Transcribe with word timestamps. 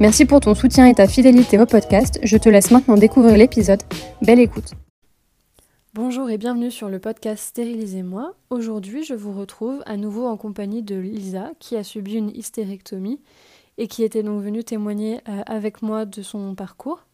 Merci 0.00 0.24
pour 0.24 0.40
ton 0.40 0.56
soutien 0.56 0.86
et 0.86 0.94
ta 0.94 1.06
fidélité 1.06 1.56
au 1.56 1.66
podcast. 1.66 2.18
Je 2.24 2.36
te 2.36 2.48
laisse 2.48 2.72
maintenant 2.72 2.96
découvrir 2.96 3.36
l'épisode. 3.36 3.80
Belle 4.22 4.40
écoute. 4.40 4.72
Bonjour 5.94 6.28
et 6.28 6.36
bienvenue 6.36 6.72
sur 6.72 6.88
le 6.88 6.98
podcast 6.98 7.44
Stérilisez-moi. 7.44 8.34
Aujourd'hui, 8.50 9.04
je 9.04 9.14
vous 9.14 9.32
retrouve 9.32 9.84
à 9.86 9.96
nouveau 9.96 10.26
en 10.26 10.36
compagnie 10.36 10.82
de 10.82 10.96
Lisa 10.96 11.52
qui 11.60 11.76
a 11.76 11.84
subi 11.84 12.14
une 12.14 12.30
hystérectomie 12.30 13.20
et 13.78 13.86
qui 13.86 14.02
était 14.02 14.24
donc 14.24 14.42
venue 14.42 14.64
témoigner 14.64 15.20
euh, 15.28 15.42
avec 15.46 15.80
moi 15.80 16.06
de 16.06 16.22
son 16.22 16.56
parcours. 16.56 17.06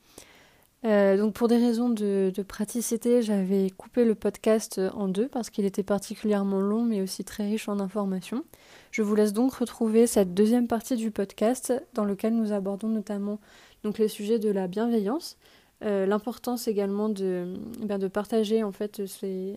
Euh, 0.87 1.19
donc 1.19 1.35
pour 1.35 1.49
des 1.49 1.59
raisons 1.59 1.91
de, 1.91 2.33
praticité, 2.49 3.21
j'avais 3.21 3.69
coupé 3.69 4.07
le 4.07 4.15
podcast 4.15 4.81
en 4.95 5.09
deux 5.09 5.29
parce 5.29 5.51
qu'il 5.51 5.67
était 5.67 5.83
particulièrement 5.83 6.61
long 6.61 6.83
mais 6.83 7.03
aussi 7.03 7.25
très 7.25 7.45
riche 7.45 7.69
en 7.69 7.79
informations. 7.79 8.43
Je 8.91 9.03
vous 9.03 9.15
laisse 9.15 9.33
donc 9.33 9.55
retrouver 9.55 10.07
cette 10.07 10.35
deuxième 10.35 10.67
partie 10.67 10.97
du 10.97 11.11
podcast 11.11 11.73
dans 11.95 12.05
lequel 12.05 12.35
nous 12.35 12.53
abordons 12.53 12.89
notamment 12.89 13.39
donc 13.85 13.99
les 13.99 14.09
sujets 14.09 14.39
de 14.39 14.51
la 14.51 14.67
bienveillance, 14.67 15.39
euh, 15.83 16.07
l'importance 16.07 16.69
également 16.69 17.09
de, 17.09 17.55
ben, 17.83 17.99
de 17.99 18.09
partager 18.09 18.63
en 18.63 18.73
fait 18.73 19.03
ces, 19.07 19.57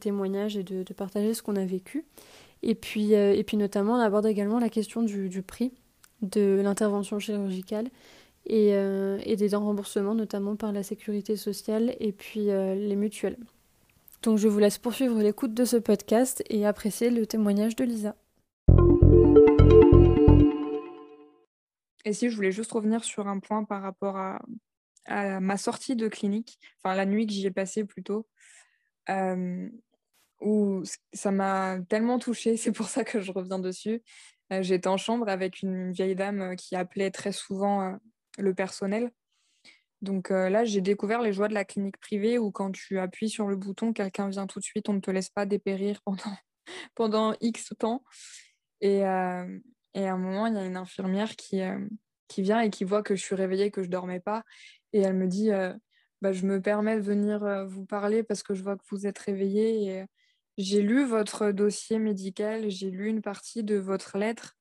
témoignages 0.00 0.56
et 0.56 0.62
de, 0.64 0.82
partager 0.92 1.32
ce 1.32 1.42
qu'on 1.42 1.56
a 1.56 1.64
vécu. 1.64 2.04
Et 2.62 2.74
puis, 2.74 3.14
euh, 3.14 3.34
et 3.34 3.44
puis 3.44 3.56
notamment, 3.56 3.94
on 3.94 4.00
aborde 4.00 4.26
également 4.26 4.58
la 4.58 4.68
question 4.68 5.02
du, 5.02 5.42
prix 5.42 5.72
de 6.20 6.60
l'intervention 6.62 7.20
chirurgicale 7.20 7.88
et, 8.46 8.74
euh, 8.74 9.18
et, 9.24 9.36
des 9.36 9.54
remboursements, 9.54 10.14
notamment 10.14 10.56
par 10.56 10.72
la 10.72 10.82
sécurité 10.82 11.36
sociale 11.36 11.94
et 12.00 12.12
puis 12.12 12.46
les 12.46 12.96
mutuelles. 12.96 13.38
Donc 14.22 14.38
je 14.38 14.48
vous 14.48 14.58
laisse 14.58 14.78
poursuivre 14.78 15.20
l'écoute 15.22 15.54
de 15.54 15.64
ce 15.64 15.76
podcast 15.76 16.42
et 16.50 16.66
apprécier 16.66 17.10
le 17.10 17.26
témoignage 17.26 17.76
de 17.76 17.84
Lisa. 17.84 18.16
Et 22.04 22.12
si 22.12 22.30
je 22.30 22.36
voulais 22.36 22.52
juste 22.52 22.72
revenir 22.72 23.04
sur 23.04 23.28
un 23.28 23.38
point 23.38 23.64
par 23.64 23.82
rapport 23.82 24.16
à, 24.16 24.40
ma 25.40 25.56
sortie 25.56 25.96
de 25.96 26.06
clinique, 26.08 26.58
enfin 26.82 26.94
la 26.94 27.06
nuit 27.06 27.26
que 27.26 27.32
j'y 27.32 27.46
ai 27.46 27.50
passée 27.50 27.84
plutôt, 27.84 28.26
euh, 29.08 29.68
où 30.40 30.82
ça 31.14 31.30
m'a 31.30 31.78
tellement 31.88 32.18
touchée, 32.18 32.56
c'est 32.58 32.72
pour 32.72 32.88
ça 32.88 33.04
que 33.04 33.20
je 33.20 33.32
reviens 33.32 33.58
dessus. 33.58 34.02
Euh, 34.52 34.62
j'étais 34.62 34.88
en 34.88 34.96
chambre 34.96 35.28
avec 35.28 35.62
une 35.62 35.92
vieille 35.92 36.14
dame 36.14 36.40
euh, 36.40 36.54
qui 36.56 36.76
appelait 36.76 37.10
très 37.10 37.32
souvent 37.32 37.98
le 38.38 38.54
personnel. 38.54 39.10
Donc 40.00 40.30
là, 40.30 40.64
j'ai 40.64 40.80
découvert 40.80 41.22
les 41.22 41.32
joies 41.32 41.48
de 41.48 41.54
la 41.54 41.64
clinique 41.64 41.98
privée 41.98 42.38
où 42.38 42.50
quand 42.50 42.70
tu 42.70 42.98
appuies 42.98 43.28
sur 43.28 43.48
le 43.48 43.56
bouton, 43.56 43.92
quelqu'un 43.92 44.28
vient 44.28 44.46
tout 44.46 44.60
de 44.60 44.64
suite, 44.64 44.88
on 44.88 44.92
ne 44.92 45.00
te 45.00 45.10
laisse 45.10 45.30
pas 45.30 45.44
dépérir 45.44 46.00
pendant, 46.94 47.34
X 47.40 47.72
temps. 47.78 48.04
Et, 48.80 48.98
et, 48.98 49.04
à 49.04 49.44
un 49.94 50.16
moment, 50.16 50.46
il 50.46 50.54
y 50.54 50.58
a 50.58 50.64
une 50.64 50.76
infirmière 50.76 51.34
qui, 51.34 51.62
qui 52.28 52.42
vient 52.42 52.60
et 52.60 52.70
qui 52.70 52.84
voit 52.84 53.02
que 53.02 53.16
je 53.16 53.22
suis 53.22 53.34
réveillée, 53.34 53.72
que 53.72 53.82
je 53.82 53.88
dormais 53.88 54.20
pas, 54.20 54.44
et 54.92 55.00
elle 55.00 55.14
me 55.14 55.26
dit 55.26 55.50
bah, 56.22 56.32
Je 56.32 56.46
me 56.46 56.62
permets 56.62 56.96
de 56.96 57.02
venir 57.02 57.66
vous 57.66 57.84
parler 57.84 58.22
parce 58.22 58.44
que 58.44 58.54
je 58.54 58.62
vois 58.62 58.76
que 58.76 58.84
vous 58.90 59.06
êtes 59.06 59.18
réveillée. 59.18 60.04
J'ai 60.58 60.82
lu 60.82 61.04
votre 61.04 61.50
dossier 61.50 61.98
médical, 61.98 62.70
j'ai 62.70 62.90
lu 62.90 63.08
une 63.08 63.22
partie 63.22 63.64
de 63.64 63.76
votre 63.76 64.16
lettre. 64.16 64.56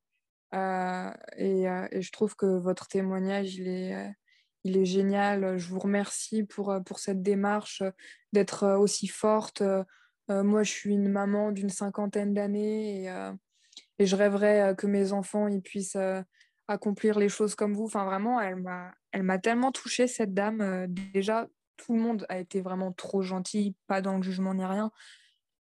et, 0.54 1.66
et, 1.66 2.02
je 2.02 2.12
trouve 2.12 2.36
que 2.36 2.48
votre 2.48 2.88
témoignage, 2.88 3.56
il 3.56 3.68
est, 3.68 4.16
il 4.63 4.78
est 4.78 4.85
génial. 4.85 5.57
Je 5.57 5.68
vous 5.68 5.79
remercie 5.79 6.44
pour, 6.44 6.75
pour 6.85 7.00
cette 7.00 7.22
démarche 7.22 7.84
d'être 8.34 8.75
aussi 8.78 9.07
forte. 9.07 9.63
moi, 10.29 10.63
je 10.63 10.72
suis 10.72 10.94
une 10.94 11.09
maman 11.09 11.51
d'une 11.51 11.69
cinquantaine 11.69 12.34
d'années 12.34 13.06
et, 14.00 14.06
je 14.06 14.16
rêverais 14.16 14.75
que 14.78 14.85
mes 14.85 15.12
enfants 15.12 15.47
ils 15.47 15.62
puissent 15.62 15.97
accomplir 16.68 17.18
les 17.18 17.29
choses 17.29 17.56
comme 17.56 17.73
vous. 17.73 17.85
Enfin, 17.85 18.06
vraiment, 18.06 18.40
elle 18.40 18.57
m'a, 18.57 18.94
elle 19.12 19.23
m'a 19.23 19.40
tellement 19.40 19.72
touchée, 19.72 20.07
cette 20.07 20.34
dame. 20.34 20.62
Euh, 20.62 20.85
déjà, 20.89 21.47
tout 21.78 21.94
le 21.94 22.01
monde 22.01 22.25
a 22.29 22.39
été 22.39 22.62
vraiment 22.62 22.91
trop 22.91 23.22
gentil, 23.22 23.75
pas 23.88 24.01
dans 24.01 24.18
le 24.18 24.24
jugement 24.24 24.53
ni 24.53 24.66
rien. 24.66 24.91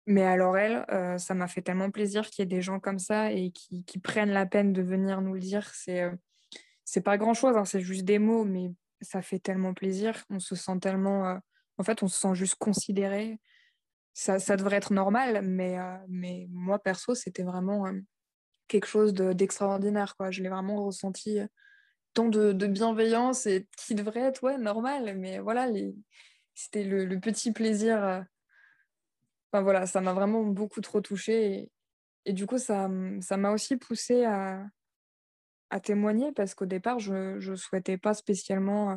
Mais 0.06 0.24
alors, 0.24 0.56
elle, 0.56 0.86
euh, 0.90 1.18
ça 1.18 1.34
m'a 1.34 1.48
fait 1.48 1.60
tellement 1.60 1.90
plaisir 1.90 2.30
qu'il 2.30 2.42
y 2.42 2.44
ait 2.44 2.46
des 2.46 2.62
gens 2.62 2.80
comme 2.80 2.98
ça 2.98 3.30
et 3.32 3.50
qui, 3.50 3.84
prennent 4.02 4.30
la 4.30 4.46
peine 4.46 4.72
de 4.72 4.80
venir 4.80 5.20
nous 5.20 5.34
le 5.34 5.40
dire. 5.40 5.68
C'est, 5.74 6.02
euh, 6.02 6.12
c'est 6.91 7.03
pas 7.03 7.19
grand-chose, 7.19 7.54
hein, 7.54 7.66
c'est 7.66 7.82
juste 7.82 8.06
des 8.06 8.19
mots, 8.19 8.44
mais 8.44 8.72
ça 9.03 9.21
fait 9.21 9.38
tellement 9.38 9.75
plaisir. 9.75 10.25
On 10.31 10.38
se 10.38 10.54
sent 10.54 10.78
tellement. 10.81 11.38
en 11.76 11.84
fait, 11.84 12.03
on 12.03 12.09
se 12.09 12.19
sent 12.19 12.34
juste 12.34 12.54
considéré. 12.54 13.38
Ça, 14.15 14.38
ça 14.38 14.56
devrait 14.56 14.78
être 14.78 14.94
normal, 14.94 15.43
mais, 15.44 15.76
mais 16.09 16.47
moi, 16.50 16.78
perso, 16.78 17.15
c'était 17.15 17.43
vraiment 17.43 17.84
quelque 18.69 18.87
chose 18.87 19.12
d'extraordinaire. 19.12 20.16
quoi. 20.16 20.31
Je 20.31 20.43
l'ai 20.43 20.49
vraiment 20.49 20.82
ressenti 20.87 21.41
euh, 21.41 21.47
tant 22.15 22.31
de, 22.31 22.54
bienveillance 22.66 23.44
et 23.44 23.69
qui 23.76 23.94
devrait 23.94 24.20
être 24.20 24.43
ouais, 24.44 24.56
normal. 24.56 25.15
Mais 25.19 25.41
voilà, 25.41 25.69
c'était 26.55 26.84
le, 26.84 27.20
petit 27.20 27.53
plaisir. 27.53 28.03
Euh, 28.03 28.22
enfin 29.53 29.62
voilà, 29.62 29.84
ça 29.87 30.00
m'a 30.00 30.15
vraiment 30.15 30.43
beaucoup 30.43 30.81
trop 30.81 31.03
touchée. 31.03 31.53
Et, 31.53 31.72
et 32.25 32.32
du 32.32 32.47
coup, 32.47 32.59
ça 32.59 32.88
m'a 32.88 33.50
aussi 33.53 33.76
poussé 33.76 34.25
à, 34.25 34.65
à 35.70 35.80
témoigner 35.80 36.32
parce 36.32 36.54
qu'au 36.54 36.66
départ, 36.66 36.98
je 36.98 37.38
ne 37.50 37.56
souhaitais 37.56 37.98
pas 37.98 38.14
spécialement 38.14 38.92
euh, 38.92 38.96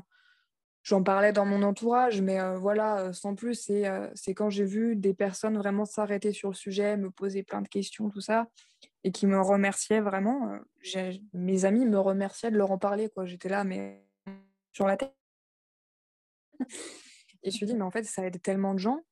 j'en 0.83 1.03
parlais 1.03 1.31
dans 1.31 1.45
mon 1.45 1.63
entourage, 1.63 2.21
mais 2.21 2.39
voilà, 2.55 3.13
sans 3.13 3.35
plus, 3.35 3.69
c'est 4.15 4.33
quand 4.33 4.49
j'ai 4.49 4.65
vu 4.65 4.95
des 4.95 5.13
personnes 5.13 5.57
vraiment 5.57 5.85
s'arrêter 5.85 6.31
sur 6.31 6.49
le 6.49 6.55
sujet, 6.55 6.97
me 6.97 7.11
poser 7.11 7.43
plein 7.43 7.61
de 7.61 7.67
questions, 7.67 8.09
tout 8.09 8.21
ça, 8.21 8.47
et 9.03 9.11
qui 9.11 9.27
me 9.27 9.39
remerciaient 9.39 10.01
vraiment. 10.01 10.57
mes 11.33 11.65
amis 11.65 11.85
me 11.85 11.99
remerciaient 11.99 12.49
de 12.49 12.57
leur 12.57 12.71
en 12.71 12.79
parler. 12.79 13.11
J'étais 13.25 13.49
là, 13.49 13.63
mais 13.63 14.03
sur 14.73 14.87
la 14.87 14.97
tête. 14.97 15.15
et 16.59 16.65
je 17.43 17.47
me 17.47 17.51
suis 17.51 17.65
dit, 17.67 17.75
mais 17.75 17.83
en 17.83 17.91
fait, 17.91 18.03
ça 18.03 18.25
aide 18.25 18.41
tellement 18.41 18.73
de 18.73 18.79
gens 18.79 19.03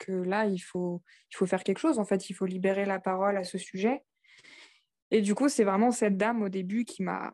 que 0.00 0.12
là, 0.12 0.46
il 0.46 0.58
faut, 0.58 1.00
il 1.30 1.36
faut 1.36 1.46
faire 1.46 1.62
quelque 1.62 1.78
chose. 1.78 2.00
En 2.00 2.04
fait, 2.04 2.28
il 2.28 2.34
faut 2.34 2.46
libérer 2.46 2.86
la 2.86 2.98
parole 2.98 3.36
à 3.36 3.44
ce 3.44 3.58
sujet. 3.58 4.02
Et 5.10 5.22
du 5.22 5.34
coup, 5.34 5.48
c'est 5.48 5.64
vraiment 5.64 5.90
cette 5.90 6.16
dame 6.16 6.42
au 6.42 6.48
début 6.48 6.84
qui 6.84 7.02
m'a 7.02 7.32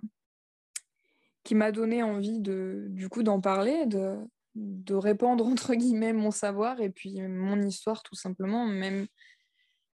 qui 1.46 1.54
m'a 1.54 1.70
donné 1.70 2.02
envie 2.02 2.40
de, 2.40 2.86
du 2.90 3.08
coup 3.08 3.22
d'en 3.22 3.40
parler, 3.40 3.86
de, 3.86 4.18
de 4.56 4.94
répandre 4.94 5.46
entre 5.46 5.74
guillemets 5.74 6.12
mon 6.12 6.32
savoir 6.32 6.80
et 6.80 6.90
puis 6.90 7.22
mon 7.22 7.62
histoire 7.62 8.02
tout 8.02 8.16
simplement, 8.16 8.66
même, 8.66 9.06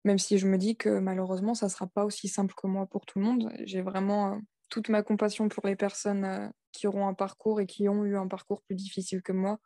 même 0.05 0.19
si 0.19 0.39
je 0.39 0.47
me 0.47 0.59
dis 0.59 0.77
que 0.77 0.99
malheureusement 0.99 1.55
ça 1.55 1.71
sera 1.71 1.87
pas 1.87 2.05
aussi 2.05 2.29
simple 2.29 2.55
que 2.55 2.67
moi 2.67 2.87
pour 2.87 3.07
tout 3.07 3.19
le 3.19 3.25
monde. 3.25 3.51
J'ai 3.65 3.81
vraiment 3.81 4.35
euh, 4.35 4.39
toute 4.69 4.91
ma 4.91 5.03
compassion 5.03 5.49
pour 5.49 5.67
les 5.67 5.77
personnes 5.77 6.25
euh, 6.25 6.49
qui 6.73 6.87
auront 6.87 7.09
un 7.09 7.15
parcours 7.15 7.61
et 7.61 7.67
qui 7.67 7.89
ont 7.89 8.05
eu 8.05 8.17
un 8.17 8.29
parcours 8.29 8.63
plus 8.63 8.75
difficile 8.75 9.23
que 9.23 9.33
moi. 9.33 9.59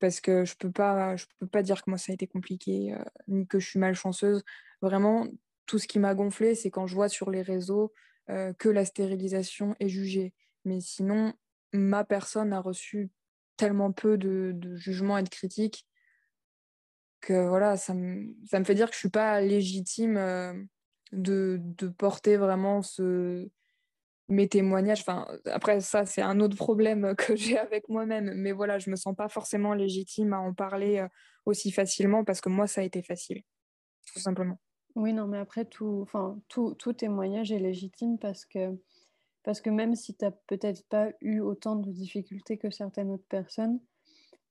Parce 0.00 0.20
que 0.20 0.44
je 0.44 0.54
peux, 0.56 0.70
pas, 0.70 1.16
je 1.16 1.26
peux 1.38 1.46
pas 1.46 1.62
dire 1.62 1.82
que 1.82 1.90
moi 1.90 1.98
ça 1.98 2.12
a 2.12 2.14
été 2.14 2.26
compliqué, 2.26 2.94
euh, 2.94 3.04
ni 3.28 3.46
que 3.46 3.58
je 3.58 3.66
suis 3.66 3.78
malchanceuse. 3.78 4.42
Vraiment, 4.82 5.26
tout 5.70 5.78
ce 5.78 5.86
qui 5.86 6.00
m'a 6.00 6.16
gonflé, 6.16 6.56
c'est 6.56 6.68
quand 6.68 6.88
je 6.88 6.96
vois 6.96 7.08
sur 7.08 7.30
les 7.30 7.42
réseaux 7.42 7.92
que 8.58 8.68
la 8.68 8.84
stérilisation 8.84 9.76
est 9.78 9.88
jugée. 9.88 10.34
Mais 10.64 10.80
sinon, 10.80 11.32
ma 11.72 12.04
personne 12.04 12.52
a 12.52 12.60
reçu 12.60 13.10
tellement 13.56 13.92
peu 13.92 14.18
de, 14.18 14.56
jugements 14.74 15.16
et 15.16 15.22
de 15.22 15.28
critiques 15.28 15.86
que 17.20 17.46
voilà, 17.46 17.76
ça 17.76 17.94
me, 17.94 18.34
fait 18.64 18.74
dire 18.74 18.86
que 18.86 18.94
je 18.94 18.98
ne 18.98 19.00
suis 19.02 19.10
pas 19.10 19.40
légitime 19.40 20.16
euh, 20.16 20.54
de, 21.12 21.60
porter 21.96 22.36
vraiment 22.36 22.80
mes 24.28 24.48
témoignages, 24.48 25.02
enfin, 25.02 25.28
après 25.44 25.80
ça, 25.80 26.04
c'est 26.04 26.22
un 26.22 26.40
autre 26.40 26.56
problème 26.56 27.14
que 27.18 27.36
j'ai 27.36 27.58
avec 27.58 27.88
moi-même, 27.88 28.32
mais 28.34 28.50
voilà, 28.50 28.80
je 28.80 28.90
me 28.90 28.96
sens 28.96 29.14
pas 29.14 29.28
forcément 29.28 29.74
légitime 29.74 30.32
à 30.32 30.40
en 30.40 30.52
parler 30.52 31.06
aussi 31.46 31.70
facilement 31.70 32.24
parce 32.24 32.40
que 32.40 32.48
moi, 32.48 32.66
ça 32.66 32.80
a 32.80 32.84
été 32.84 33.02
facile, 33.02 33.42
tout 34.12 34.18
simplement. 34.18 34.58
Oui, 34.96 35.12
non, 35.12 35.26
mais 35.26 35.38
après, 35.38 35.64
tout, 35.64 36.00
enfin, 36.02 36.40
tout, 36.48 36.74
tout 36.74 36.92
témoignage 36.92 37.52
est 37.52 37.58
légitime 37.58 38.18
parce 38.18 38.44
que, 38.44 38.76
parce 39.44 39.60
que 39.60 39.70
même 39.70 39.94
si 39.94 40.16
tu 40.16 40.24
n'as 40.24 40.32
peut-être 40.32 40.88
pas 40.88 41.10
eu 41.20 41.40
autant 41.40 41.76
de 41.76 41.90
difficultés 41.90 42.58
que 42.58 42.70
certaines 42.70 43.10
autres 43.10 43.28
personnes, 43.28 43.80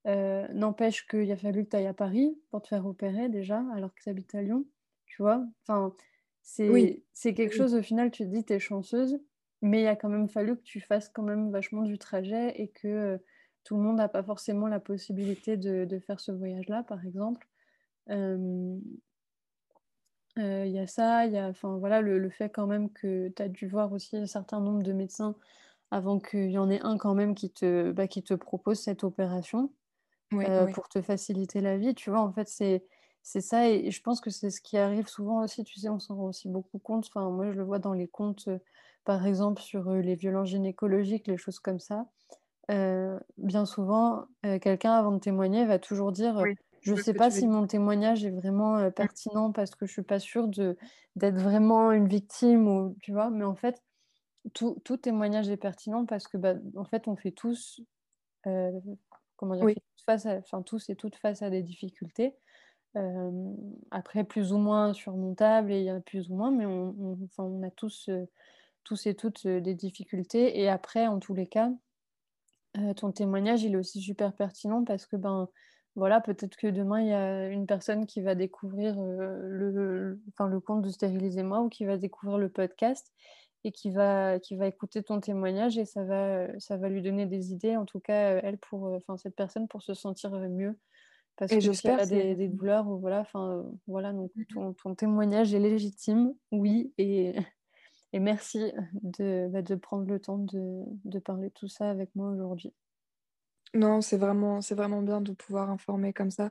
euh, 0.07 0.47
n'empêche 0.53 1.07
qu'il 1.07 1.31
a 1.31 1.37
fallu 1.37 1.65
que 1.65 1.71
tu 1.71 1.77
ailles 1.77 1.87
à 1.87 1.93
Paris 1.93 2.39
pour 2.51 2.61
te 2.61 2.69
faire 2.69 2.85
opérer 2.85 3.29
déjà, 3.29 3.63
alors 3.73 3.93
que 3.93 4.01
tu 4.01 4.09
habites 4.09 4.35
à 4.35 4.41
Lyon, 4.41 4.65
tu 5.05 5.21
vois. 5.21 5.45
Enfin, 5.67 5.95
c'est 6.41 6.67
oui. 6.67 7.03
quelque 7.23 7.53
chose, 7.53 7.75
au 7.75 7.81
final, 7.83 8.11
tu 8.11 8.23
te 8.25 8.29
dis, 8.29 8.45
tu 8.45 8.53
es 8.53 8.59
chanceuse, 8.59 9.19
mais 9.61 9.81
il 9.83 9.87
a 9.87 9.95
quand 9.95 10.09
même 10.09 10.29
fallu 10.29 10.55
que 10.57 10.63
tu 10.63 10.81
fasses 10.81 11.09
quand 11.09 11.23
même 11.23 11.51
vachement 11.51 11.83
du 11.83 11.97
trajet 11.99 12.61
et 12.61 12.69
que 12.69 12.87
euh, 12.87 13.17
tout 13.65 13.75
le 13.77 13.83
monde 13.83 13.97
n'a 13.97 14.09
pas 14.09 14.23
forcément 14.23 14.67
la 14.67 14.79
possibilité 14.79 15.57
de, 15.57 15.85
de 15.85 15.99
faire 15.99 16.19
ce 16.19 16.31
voyage-là, 16.31 16.83
par 16.83 17.05
exemple. 17.05 17.47
Euh, 18.09 18.77
il 20.39 20.71
y 20.71 20.79
a 20.79 20.87
ça, 20.87 21.25
il 21.25 21.33
y 21.33 21.37
a 21.37 21.47
enfin, 21.47 21.77
voilà, 21.77 22.01
le, 22.01 22.17
le, 22.19 22.29
fait 22.29 22.49
quand 22.49 22.67
même 22.67 22.91
que 22.91 23.29
tu 23.29 23.41
as 23.41 23.49
dû 23.49 23.67
voir 23.67 23.91
aussi 23.91 24.17
un 24.17 24.25
certain 24.25 24.59
nombre 24.59 24.83
de 24.83 24.93
médecins 24.93 25.35
avant 25.91 26.19
qu'il 26.19 26.51
y 26.51 26.57
en 26.57 26.69
ait 26.69 26.81
un 26.81 26.97
quand 26.97 27.15
même 27.15 27.35
qui 27.35 27.51
te, 27.51 27.91
bah, 27.91 28.07
qui 28.07 28.23
te 28.23 28.33
propose 28.33 28.79
cette 28.79 29.03
opération 29.03 29.71
pour 30.29 30.89
te 30.89 31.01
faciliter 31.01 31.61
la 31.61 31.77
vie. 31.77 31.95
Tu 31.95 32.09
vois, 32.09 32.21
en 32.21 32.31
fait, 32.31 32.47
c'est 32.47 32.83
c'est 33.21 33.41
ça. 33.41 33.69
Et, 33.69 33.91
je 33.91 34.01
pense 34.01 34.21
que 34.21 34.29
c'est 34.29 34.49
ce 34.49 34.61
qui 34.61 34.77
arrive 34.77 35.07
souvent 35.07 35.43
aussi. 35.43 35.63
Tu 35.63 35.79
sais, 35.79 35.89
on 35.89 35.99
s'en 35.99 36.15
rend 36.15 36.25
aussi 36.25 36.47
beaucoup 36.47 36.79
compte. 36.79 37.07
Enfin, 37.07 37.29
moi, 37.29 37.51
je 37.51 37.57
le 37.57 37.63
vois 37.63 37.79
dans 37.79 37.93
les 37.93 38.07
comptes, 38.07 38.49
par 39.05 39.25
exemple, 39.25 39.61
sur 39.61 39.91
les 39.91 40.15
violences 40.15 40.49
gynécologiques, 40.49 41.27
les 41.27 41.37
choses 41.37 41.59
comme 41.59 41.79
ça. 41.79 42.05
bien 43.37 43.65
souvent, 43.65 44.25
quelqu'un, 44.61 44.93
avant 44.93 45.11
de 45.11 45.19
témoigner, 45.19 45.65
va 45.65 45.79
toujours 45.79 46.11
dire 46.11 46.43
Je 46.81 46.93
ne 46.93 47.01
sais 47.01 47.13
pas 47.13 47.29
si 47.29 47.47
mon 47.47 47.67
témoignage 47.67 48.25
est 48.25 48.31
vraiment 48.31 48.77
mmh. 48.77 48.91
pertinent 48.91 49.51
parce 49.51 49.71
que 49.71 49.85
je 49.85 49.91
ne 49.91 49.93
suis 49.93 50.03
pas 50.03 50.19
sûre 50.19 50.47
d'être 50.47 51.39
vraiment 51.39 51.91
une 51.91 52.07
victime. 52.07 52.67
Ou, 52.67 52.95
tu 53.01 53.11
vois 53.11 53.29
Mais 53.29 53.43
en 53.43 53.55
fait, 53.55 53.81
tout, 54.53 54.77
tout, 54.83 54.97
témoignage 54.97 55.49
est 55.49 55.57
pertinent 55.57 56.05
parce 56.05 56.27
que, 56.27 56.37
bah, 56.37 56.55
en 56.75 56.85
fait, 56.85 57.07
on 57.07 57.15
fait 57.15 57.31
tous 57.31 57.81
comment 59.39 59.55
dire, 59.55 59.67
face 60.05 60.25
enfin, 60.25 60.61
tous 60.61 60.89
et 60.89 60.95
toutes 60.95 61.15
face 61.15 61.41
à 61.41 61.49
des 61.49 61.63
difficultés. 61.63 62.35
après, 63.91 64.23
plus 64.23 64.51
ou 64.51 64.57
moins 64.57 64.93
surmontables, 64.93 65.71
et 65.71 65.79
il 65.79 65.85
y 65.85 65.89
a 65.89 65.99
plus 66.01 66.29
ou 66.29 66.35
moins, 66.35 66.51
mais 66.51 66.65
on, 66.65 67.17
enfin, 67.23 67.43
on 67.43 67.63
a 67.63 67.71
tous, 67.71 68.09
tous 68.83 69.07
et 69.07 69.15
toutes 69.15 69.47
des 69.47 69.75
difficultés. 69.75 70.59
Et 70.59 70.67
après, 70.67 71.07
en 71.07 71.19
tous 71.19 71.33
les 71.33 71.47
cas, 71.47 71.71
ton 72.97 73.11
témoignage, 73.11 73.63
il 73.63 73.73
est 73.73 73.77
aussi 73.77 74.01
super 74.01 74.33
pertinent 74.33 74.83
parce 74.83 75.05
que, 75.05 75.15
ben, 75.15 75.47
voilà, 75.95 76.21
peut-être 76.21 76.55
que 76.55 76.67
demain, 76.67 77.01
il 77.01 77.07
y 77.07 77.13
a 77.13 77.47
une 77.47 77.65
personne 77.65 78.05
qui 78.05 78.21
va 78.21 78.35
découvrir 78.35 78.95
le, 78.99 80.19
enfin, 80.29 80.47
le 80.47 80.59
compte 80.59 80.81
de 80.81 80.89
Stérilisez-moi 80.89 81.61
ou 81.61 81.69
qui 81.69 81.85
va 81.85 81.97
découvrir 81.97 82.37
le 82.37 82.49
podcast 82.49 83.13
et 83.63 83.71
qui 83.71 83.91
va, 83.91 84.39
qui 84.39 84.55
va 84.55 84.67
écouter 84.67 85.03
ton 85.03 85.19
témoignage 85.19 85.77
et 85.77 85.85
ça 85.85 86.03
va, 86.03 86.47
ça 86.59 86.77
va 86.77 86.89
lui 86.89 87.01
donner 87.01 87.25
des 87.25 87.51
idées, 87.51 87.75
en 87.75 87.85
tout 87.85 87.99
cas, 87.99 88.35
euh, 88.35 88.41
elle, 88.43 88.57
pour, 88.57 88.87
euh, 88.87 88.97
enfin, 88.97 89.17
cette 89.17 89.35
personne, 89.35 89.67
pour 89.67 89.81
se 89.81 89.93
sentir 89.93 90.33
euh, 90.33 90.47
mieux. 90.47 90.77
Parce 91.35 91.51
que 91.51 91.59
si 91.59 91.87
elle 91.87 91.99
a 91.99 92.05
des, 92.05 92.35
des, 92.35 92.49
douleurs, 92.49 92.87
ou 92.87 92.99
voilà, 92.99 93.21
enfin, 93.21 93.65
voilà, 93.87 94.11
donc 94.11 94.29
mmh 94.35 94.45
ton, 94.53 94.73
ton, 94.73 94.95
témoignage 94.95 95.53
est 95.53 95.59
légitime, 95.59 96.33
oui, 96.51 96.93
et, 96.97 97.33
et 98.11 98.19
merci 98.19 98.73
de, 99.03 99.47
bah, 99.49 99.61
de 99.61 99.75
prendre 99.75 100.05
le 100.05 100.19
temps 100.19 100.37
de, 100.37 100.83
de 101.05 101.19
parler 101.19 101.47
de 101.47 101.53
tout 101.53 101.69
ça 101.69 101.89
avec 101.89 102.13
moi 102.13 102.29
aujourd'hui. 102.29 102.73
Non, 103.73 104.01
c'est 104.01 104.17
vraiment, 104.17 104.61
c'est 104.61 104.75
vraiment 104.75 105.01
bien 105.01 105.21
de 105.21 105.31
pouvoir 105.31 105.69
informer 105.69 106.11
comme 106.13 106.31
ça. 106.31 106.49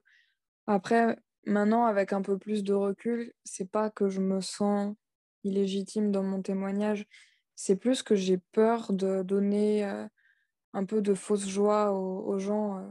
Après, 0.66 1.16
maintenant, 1.46 1.86
avec 1.86 2.12
un 2.12 2.22
peu 2.22 2.38
plus 2.38 2.62
de 2.64 2.74
recul, 2.74 3.32
c'est 3.44 3.70
pas 3.70 3.90
que 3.90 4.08
je 4.08 4.20
me 4.20 4.40
sens 4.40 4.94
illégitime 5.44 6.12
dans 6.12 6.22
mon 6.22 6.42
témoignage. 6.42 7.06
C'est 7.56 7.76
plus 7.76 8.02
que 8.02 8.14
j'ai 8.14 8.38
peur 8.52 8.92
de 8.92 9.22
donner 9.22 9.84
euh, 9.84 10.06
un 10.74 10.84
peu 10.84 11.02
de 11.02 11.14
fausse 11.14 11.48
joie 11.48 11.92
aux, 11.92 12.38
gens. 12.38 12.78
Euh, 12.78 12.82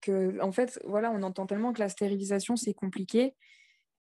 que, 0.00 0.40
en 0.42 0.52
fait, 0.52 0.80
voilà, 0.86 1.10
on 1.12 1.22
entend 1.22 1.46
tellement 1.46 1.72
que 1.72 1.80
la 1.80 1.88
stérilisation, 1.88 2.56
c'est 2.56 2.74
compliqué. 2.74 3.36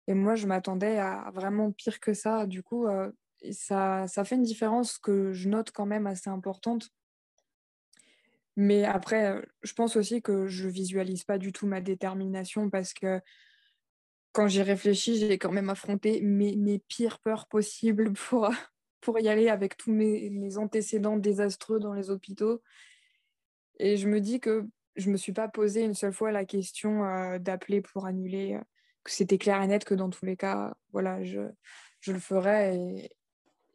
Et 0.08 0.14
moi, 0.14 0.34
je 0.36 0.46
m'attendais 0.46 0.98
à 0.98 1.30
vraiment 1.34 1.72
pire 1.72 2.00
que 2.00 2.14
ça. 2.14 2.46
Du 2.46 2.62
coup, 2.62 2.86
euh, 2.86 3.10
ça, 3.52 4.06
ça 4.08 4.24
fait 4.24 4.36
une 4.36 4.42
différence 4.42 4.98
que 4.98 5.32
je 5.32 5.48
note 5.48 5.70
quand 5.72 5.86
même 5.86 6.06
assez 6.06 6.30
importante. 6.30 6.90
Mais 8.56 8.84
après, 8.84 9.40
je 9.62 9.72
pense 9.72 9.96
aussi 9.96 10.22
que 10.22 10.46
je 10.46 10.68
visualise 10.68 11.24
pas 11.24 11.38
du 11.38 11.52
tout 11.52 11.66
ma 11.66 11.80
détermination 11.80 12.68
parce 12.68 12.92
que 12.92 13.20
quand 14.32 14.48
j'y 14.48 14.62
réfléchis, 14.62 15.18
j'ai 15.18 15.38
quand 15.38 15.52
même 15.52 15.70
affronté 15.70 16.20
mes, 16.20 16.56
mes, 16.56 16.78
pires 16.78 17.18
peurs 17.18 17.46
possibles 17.46 18.12
pour, 18.28 18.50
pour 19.00 19.18
y 19.18 19.28
aller 19.28 19.48
avec 19.48 19.76
tous 19.76 19.92
mes, 19.92 20.30
mes, 20.30 20.56
antécédents 20.58 21.16
désastreux 21.16 21.80
dans 21.80 21.94
les 21.94 22.10
hôpitaux. 22.10 22.62
Et 23.78 23.96
je 23.96 24.08
me 24.08 24.20
dis 24.20 24.40
que 24.40 24.66
je 24.96 25.08
ne 25.08 25.12
me 25.12 25.16
suis 25.16 25.32
pas 25.32 25.48
posé 25.48 25.82
une 25.82 25.94
seule 25.94 26.12
fois 26.12 26.32
la 26.32 26.44
question 26.44 27.04
euh, 27.04 27.38
d'appeler 27.38 27.80
pour 27.80 28.06
annuler, 28.06 28.54
euh, 28.54 28.60
que 29.04 29.10
c'était 29.10 29.38
clair 29.38 29.62
et 29.62 29.66
net 29.66 29.84
que 29.84 29.94
dans 29.94 30.10
tous 30.10 30.26
les 30.26 30.36
cas, 30.36 30.74
voilà, 30.92 31.24
je, 31.24 31.40
je 32.00 32.12
le 32.12 32.18
ferais. 32.18 32.76
Et, 32.76 33.10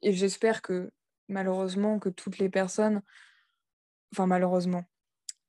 et 0.03 0.13
j'espère 0.13 0.61
que 0.61 0.91
malheureusement, 1.27 1.99
que 1.99 2.09
toutes 2.09 2.37
les 2.37 2.49
personnes, 2.49 3.01
enfin 4.15 4.27
malheureusement, 4.27 4.85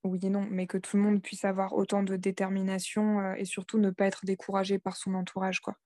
oui 0.02 0.18
et 0.24 0.28
non, 0.28 0.44
mais 0.50 0.66
que 0.66 0.76
tout 0.78 0.96
le 0.96 1.02
monde 1.04 1.22
puisse 1.22 1.44
avoir 1.44 1.74
autant 1.74 2.02
de 2.02 2.16
détermination 2.16 3.20
euh, 3.20 3.34
et 3.34 3.44
surtout 3.44 3.78
ne 3.78 3.90
pas 3.90 4.06
être 4.06 4.24
découragé 4.24 4.78
par 4.80 4.96
son 4.96 5.14
entourage. 5.14 5.60
Quoi. 5.60 5.76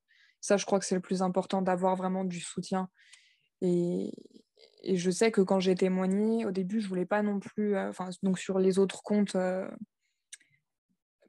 Ça, 0.41 0.57
je 0.57 0.65
crois 0.65 0.79
que 0.79 0.87
c'est 0.87 0.95
le 0.95 1.03
plus 1.03 1.21
important, 1.21 1.61
d'avoir 1.61 1.95
vraiment 1.97 2.25
du 2.25 2.41
soutien. 2.41 2.89
Et, 3.61 4.13
je 4.95 5.11
sais 5.11 5.31
que 5.31 5.43
quand 5.43 5.61
j'ai 5.61 5.75
témoigné, 5.75 6.47
au 6.47 6.53
début, 6.53 6.81
je 6.81 6.89
voulais 6.89 7.05
pas 7.05 7.23
non 7.23 7.39
plus, 7.39 7.77
euh, 7.77 7.91
enfin, 7.91 8.09
donc 8.23 8.39
sur 8.39 8.59
les 8.59 8.79
autres 8.79 9.03
comptes, 9.03 9.37
euh, 9.37 9.69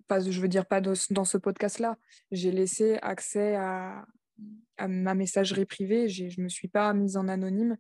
pas, 0.07 0.21
je 0.21 0.39
veux 0.39 0.47
dire 0.47 0.65
pas 0.65 0.79
dans 0.79 1.25
ce 1.25 1.37
podcast-là, 1.37 1.97
j'ai 2.31 2.51
laissé 2.51 2.97
accès 3.01 3.55
à, 3.55 4.05
à 4.77 4.87
ma 4.87 5.15
messagerie 5.15 5.65
privée, 5.65 6.07
je 6.07 6.39
me 6.39 6.47
suis 6.47 6.69
pas 6.69 6.93
mise 6.93 7.17
en 7.17 7.27
anonyme 7.27 7.77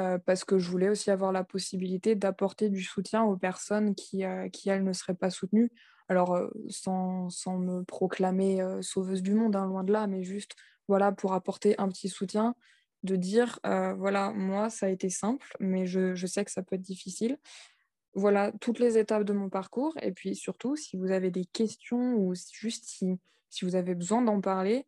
euh, 0.00 0.18
parce 0.18 0.44
que 0.44 0.58
je 0.58 0.70
voulais 0.70 0.88
aussi 0.88 1.10
avoir 1.10 1.30
la 1.30 1.44
possibilité 1.44 2.14
d'apporter 2.14 2.70
du 2.70 2.82
soutien 2.82 3.22
aux 3.22 3.36
personnes 3.36 3.94
qui, 3.94 4.24
euh, 4.24 4.48
qui 4.48 4.70
elles, 4.70 4.82
ne 4.82 4.92
seraient 4.94 5.14
pas 5.14 5.30
soutenues. 5.30 5.70
Alors, 6.08 6.34
euh, 6.34 6.48
sans, 6.68 7.28
sans, 7.28 7.58
me 7.58 7.84
proclamer 7.84 8.64
sauveuse 8.80 9.22
du 9.22 9.34
monde, 9.34 9.56
hein, 9.56 9.66
loin 9.66 9.84
de 9.84 9.92
là, 9.92 10.06
mais 10.06 10.22
juste 10.22 10.56
voilà, 10.88 11.12
pour 11.12 11.34
apporter 11.34 11.78
un 11.78 11.88
petit 11.88 12.08
soutien, 12.08 12.54
de 13.02 13.16
dire, 13.16 13.60
voilà, 13.64 14.30
moi, 14.32 14.68
ça 14.68 14.86
a 14.86 14.88
été 14.90 15.08
simple, 15.08 15.56
mais 15.58 15.86
je, 15.86 16.14
je, 16.14 16.26
sais 16.26 16.44
que 16.44 16.50
ça 16.50 16.62
peut 16.62 16.76
être 16.76 16.82
difficile. 16.82 17.38
Voilà 18.14 18.52
toutes 18.60 18.78
les 18.78 18.98
étapes 18.98 19.24
de 19.24 19.32
mon 19.32 19.48
parcours. 19.48 19.94
Et 20.02 20.12
puis 20.12 20.34
surtout, 20.34 20.76
si 20.76 20.96
vous 20.98 21.10
avez 21.10 21.30
des 21.30 21.46
questions 21.46 22.14
ou 22.16 22.34
juste 22.52 22.84
si, 22.86 23.18
si 23.48 23.64
vous 23.64 23.74
avez 23.76 23.94
besoin 23.94 24.20
d'en 24.20 24.40
parler, 24.40 24.86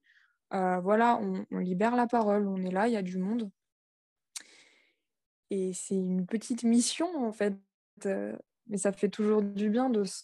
voilà, 0.51 1.19
on, 1.23 1.47
on 1.51 1.59
libère 1.59 1.97
la 1.97 2.07
parole, 2.07 2.47
on 2.49 2.63
est 2.65 2.73
là, 2.73 2.89
il 2.89 2.95
y 2.95 2.97
a 2.97 3.03
du 3.03 3.19
monde. 3.19 3.51
Et 5.53 5.75
c'est 5.75 5.97
une 5.97 6.25
petite 6.25 6.65
mission, 6.65 7.07
en 7.27 7.31
fait. 7.31 7.55
Euh, 8.07 8.35
mais 8.69 8.79
ça 8.79 8.91
fait 8.91 9.11
toujours 9.11 9.43
du 9.43 9.69
bien 9.69 9.91
de 9.91 10.03
se 10.03 10.23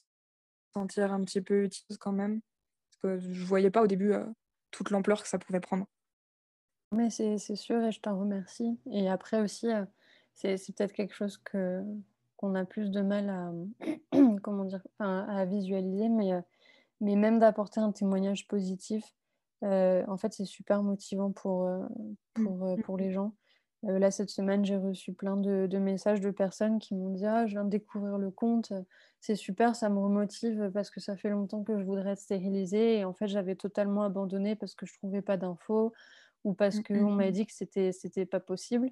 sentir 0.73 1.13
un 1.13 1.23
petit 1.23 1.43
peu 1.43 1.65
utile 1.65 1.99
quand 1.99 2.13
même. 2.13 2.41
Parce 2.89 2.97
que 3.03 3.19
je 3.19 3.43
ne 3.43 3.45
voyais 3.47 3.71
pas 3.71 3.83
au 3.83 3.87
début 3.87 4.15
euh, 4.15 4.25
toute 4.71 4.89
l'ampleur 4.89 5.23
que 5.23 5.29
ça 5.29 5.39
pouvait 5.39 5.61
prendre. 5.61 5.85
Mais 6.93 7.11
c'est 7.11 7.37
sûr 7.57 7.85
et 7.85 7.93
je 7.93 8.01
t'en 8.01 8.19
remercie. 8.19 8.81
Et 8.91 9.11
après 9.11 9.39
aussi, 9.39 9.71
euh, 9.71 9.85
c'est 10.33 10.57
peut-être 10.75 10.95
quelque 10.95 11.15
chose 11.15 11.37
que 11.37 11.83
qu'on 12.39 12.55
a 12.55 12.65
plus 12.65 12.91
de 12.91 13.03
mal 13.03 13.29
à, 13.29 13.53
comment 14.43 14.65
dire, 14.65 14.81
à 14.99 15.45
visualiser, 15.45 16.09
mais, 16.09 16.31
mais 17.01 17.17
même 17.17 17.39
d'apporter 17.39 17.81
un 17.81 17.93
témoignage 17.93 18.47
positif, 18.49 19.05
en 19.61 20.17
fait, 20.17 20.33
c'est 20.33 20.47
super 20.47 20.85
motivant 20.85 21.33
pour, 21.33 21.69
pour, 22.35 22.77
mmh. 22.77 22.83
pour 22.83 22.97
les 22.97 23.11
gens. 23.11 23.35
Euh, 23.85 23.99
là, 23.99 24.11
cette 24.11 24.31
semaine, 24.31 24.65
j'ai 24.65 24.77
reçu 24.77 25.13
plein 25.13 25.37
de, 25.37 25.79
messages 25.79 26.21
de 26.21 26.31
personnes 26.31 26.79
qui 26.79 26.95
m'ont 26.95 27.11
dit 27.11 27.27
Ah, 27.27 27.47
je 27.47 27.53
viens 27.53 27.65
de 27.65 27.71
découvrir 27.71 28.19
le 28.19 28.31
compte, 28.31 28.73
c'est 29.21 29.37
super, 29.37 29.77
ça 29.77 29.89
me 29.89 29.99
remotive 29.99 30.71
parce 30.75 30.91
que 30.91 31.01
ça 31.01 31.17
fait 31.17 31.31
longtemps 31.31 31.63
que 31.63 31.79
je 31.79 31.85
voudrais 31.85 32.13
être 32.13 32.19
stérilisée. 32.19 32.99
Et 32.99 33.05
en 33.05 33.13
fait, 33.13 33.29
j'avais 33.29 33.55
totalement 33.55 34.03
abandonné 34.03 34.57
parce 34.57 34.75
que 34.75 34.87
je 34.87 34.93
ne 34.95 34.99
trouvais 34.99 35.23
pas 35.23 35.37
d'infos 35.37 35.93
ou 36.45 36.55
parce 36.55 36.77
mmh, 36.77 36.83
qu'on 36.83 37.11
m'a 37.11 37.29
mmh. 37.29 37.33
dit 37.33 37.47
que 37.47 37.53
c'était 37.53 37.93
c'était 37.93 38.27
pas 38.27 38.41
possible. 38.41 38.91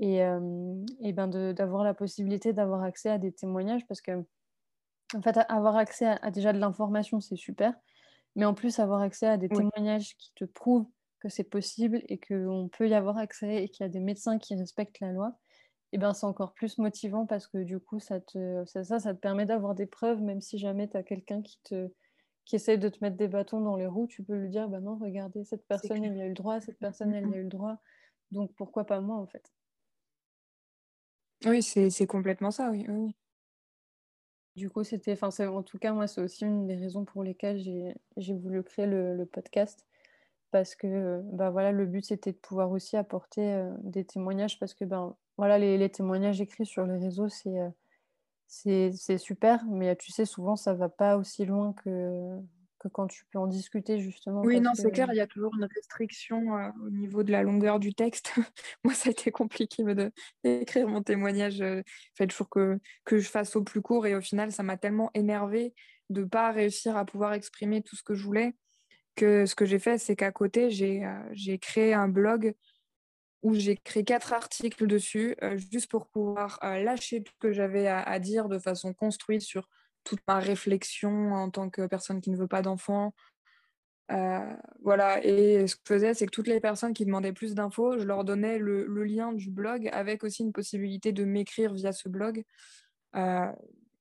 Et, 0.00 0.22
euh, 0.22 0.84
et 1.00 1.12
ben 1.12 1.26
d'avoir 1.28 1.82
la 1.82 1.92
possibilité 1.92 2.52
d'avoir 2.52 2.84
accès 2.84 3.10
à 3.10 3.18
des 3.18 3.32
témoignages 3.32 3.84
parce 3.88 4.00
que, 4.00 4.24
en 5.16 5.22
fait, 5.22 5.38
avoir 5.48 5.76
accès 5.76 6.06
à, 6.22 6.30
déjà 6.30 6.52
de 6.52 6.58
l'information, 6.58 7.20
c'est 7.20 7.36
super. 7.36 7.74
Mais 8.36 8.44
en 8.44 8.54
plus, 8.54 8.78
avoir 8.78 9.00
accès 9.00 9.26
à 9.26 9.36
des 9.36 9.48
témoignages 9.48 10.16
qui 10.16 10.32
te 10.34 10.44
prouvent 10.44 10.86
que 11.20 11.28
c'est 11.28 11.44
possible 11.44 12.02
et 12.08 12.18
qu'on 12.18 12.68
peut 12.76 12.88
y 12.88 12.94
avoir 12.94 13.18
accès 13.18 13.64
et 13.64 13.68
qu'il 13.68 13.84
y 13.84 13.86
a 13.86 13.90
des 13.90 14.00
médecins 14.00 14.38
qui 14.38 14.54
respectent 14.54 15.00
la 15.00 15.12
loi, 15.12 15.38
et 15.92 15.98
ben 15.98 16.12
c'est 16.12 16.26
encore 16.26 16.52
plus 16.52 16.78
motivant 16.78 17.26
parce 17.26 17.46
que 17.46 17.58
du 17.58 17.80
coup, 17.80 17.98
ça 17.98 18.20
te, 18.20 18.64
ça, 18.66 18.84
ça, 18.84 18.98
ça 18.98 19.14
te 19.14 19.20
permet 19.20 19.46
d'avoir 19.46 19.74
des 19.74 19.86
preuves, 19.86 20.20
même 20.20 20.40
si 20.40 20.58
jamais 20.58 20.88
tu 20.88 20.96
as 20.96 21.02
quelqu'un 21.02 21.42
qui 21.42 21.60
te 21.64 21.90
qui 22.48 22.56
essaye 22.56 22.78
de 22.78 22.88
te 22.88 22.96
mettre 23.02 23.18
des 23.18 23.28
bâtons 23.28 23.60
dans 23.60 23.76
les 23.76 23.86
roues, 23.86 24.06
tu 24.06 24.22
peux 24.22 24.34
lui 24.34 24.48
dire, 24.48 24.70
bah 24.70 24.80
non, 24.80 24.96
regardez, 24.96 25.44
cette 25.44 25.66
personne, 25.66 26.02
elle 26.02 26.16
y 26.16 26.22
a 26.22 26.24
eu 26.24 26.30
le 26.30 26.34
droit, 26.34 26.62
cette 26.62 26.78
personne, 26.78 27.12
elle 27.12 27.28
y 27.28 27.34
a 27.34 27.36
eu 27.36 27.42
le 27.42 27.48
droit, 27.50 27.76
donc 28.30 28.54
pourquoi 28.54 28.86
pas 28.86 29.02
moi, 29.02 29.18
en 29.18 29.26
fait? 29.26 29.52
Oui, 31.44 31.62
c'est 31.62 32.06
complètement 32.06 32.50
ça, 32.50 32.70
oui. 32.70 32.86
oui. 32.88 33.14
Du 34.56 34.70
coup, 34.70 34.82
c'était, 34.82 35.12
enfin, 35.12 35.28
en 35.46 35.62
tout 35.62 35.78
cas, 35.78 35.92
moi, 35.92 36.06
c'est 36.06 36.22
aussi 36.22 36.46
une 36.46 36.66
des 36.66 36.74
raisons 36.74 37.04
pour 37.04 37.22
lesquelles 37.22 37.60
j'ai 38.16 38.34
voulu 38.34 38.62
créer 38.62 38.86
le, 38.86 39.14
le, 39.14 39.26
podcast, 39.26 39.86
parce 40.50 40.74
que, 40.74 41.20
bah 41.32 41.50
voilà, 41.50 41.72
le 41.72 41.86
but, 41.86 42.04
c'était 42.04 42.32
de 42.32 42.38
pouvoir 42.38 42.70
aussi 42.70 42.96
apporter 42.96 43.52
euh, 43.52 43.70
des 43.82 44.04
témoignages, 44.04 44.58
parce 44.58 44.74
que, 44.74 44.84
ben, 44.84 45.16
voilà, 45.36 45.58
les, 45.58 45.78
les, 45.78 45.90
témoignages 45.90 46.40
écrits 46.40 46.66
sur 46.66 46.86
les 46.86 46.98
réseaux, 46.98 47.28
c'est 47.28 47.58
euh, 47.58 47.68
c'est 48.48 49.18
super, 49.18 49.64
mais 49.66 49.94
tu 49.96 50.10
sais, 50.10 50.24
souvent, 50.24 50.56
ça 50.56 50.72
va 50.72 50.88
pas 50.88 51.16
aussi 51.16 51.44
loin 51.44 51.74
que, 51.74 52.38
que 52.78 52.88
quand 52.88 53.06
tu 53.06 53.24
peux 53.30 53.38
en 53.38 53.46
discuter, 53.46 54.00
justement. 54.00 54.40
Oui, 54.40 54.60
non, 54.60 54.72
c'est 54.74 54.90
clair, 54.90 55.08
il 55.10 55.16
y 55.16 55.20
a 55.20 55.26
toujours 55.26 55.54
une 55.56 55.64
restriction 55.64 56.56
euh, 56.56 56.70
au 56.86 56.90
niveau 56.90 57.22
de 57.22 57.30
la 57.30 57.42
longueur 57.42 57.78
du 57.78 57.94
texte. 57.94 58.32
Moi, 58.84 58.94
ça 58.94 59.10
a 59.10 59.12
été 59.12 59.30
compliqué 59.30 59.84
d'écrire 60.42 60.88
mon 60.88 61.02
témoignage. 61.02 61.60
Euh, 61.60 61.82
il 61.86 62.16
fallait 62.16 62.28
toujours 62.28 62.48
que, 62.48 62.78
que 63.04 63.18
je 63.18 63.28
fasse 63.28 63.54
au 63.54 63.62
plus 63.62 63.82
court, 63.82 64.06
et 64.06 64.14
au 64.14 64.22
final, 64.22 64.50
ça 64.50 64.62
m'a 64.62 64.78
tellement 64.78 65.10
énervé 65.14 65.74
de 66.08 66.24
pas 66.24 66.50
réussir 66.50 66.96
à 66.96 67.04
pouvoir 67.04 67.34
exprimer 67.34 67.82
tout 67.82 67.96
ce 67.96 68.02
que 68.02 68.14
je 68.14 68.24
voulais 68.24 68.54
que 69.18 69.46
ce 69.46 69.54
que 69.54 69.66
j'ai 69.66 69.78
fait, 69.78 69.98
c'est 69.98 70.16
qu'à 70.16 70.32
côté, 70.32 70.70
j'ai 70.70 71.04
euh, 71.04 71.56
créé 71.60 71.92
un 71.92 72.08
blog 72.08 72.54
où 73.42 73.54
j'ai 73.54 73.76
créé 73.76 74.04
quatre 74.04 74.32
articles 74.32 74.86
dessus, 74.86 75.36
euh, 75.42 75.56
juste 75.56 75.90
pour 75.90 76.08
pouvoir 76.08 76.58
euh, 76.62 76.82
lâcher 76.82 77.22
tout 77.22 77.32
ce 77.34 77.38
que 77.38 77.52
j'avais 77.52 77.86
à, 77.86 78.18
dire 78.18 78.48
de 78.48 78.58
façon 78.58 78.92
construite 78.92 79.42
sur 79.42 79.68
toute 80.04 80.20
ma 80.26 80.38
réflexion 80.38 81.34
en 81.34 81.50
tant 81.50 81.70
que 81.70 81.86
personne 81.86 82.20
qui 82.20 82.30
ne 82.30 82.36
veut 82.36 82.48
pas 82.48 82.62
d'enfants. 82.62 83.14
Euh, 84.10 84.56
voilà, 84.82 85.24
et 85.24 85.66
ce 85.66 85.76
que 85.76 85.82
je 85.84 85.94
faisais, 85.94 86.14
c'est 86.14 86.26
que 86.26 86.30
toutes 86.30 86.48
les 86.48 86.60
personnes 86.60 86.94
qui 86.94 87.04
demandaient 87.04 87.32
plus 87.32 87.54
d'infos, 87.54 87.98
je 87.98 88.04
leur 88.04 88.24
donnais 88.24 88.58
le, 88.58 88.86
lien 89.04 89.32
du 89.32 89.50
blog 89.50 89.88
avec 89.92 90.24
aussi 90.24 90.42
une 90.42 90.52
possibilité 90.52 91.12
de 91.12 91.24
m'écrire 91.24 91.74
via 91.74 91.92
ce 91.92 92.08
blog. 92.08 92.42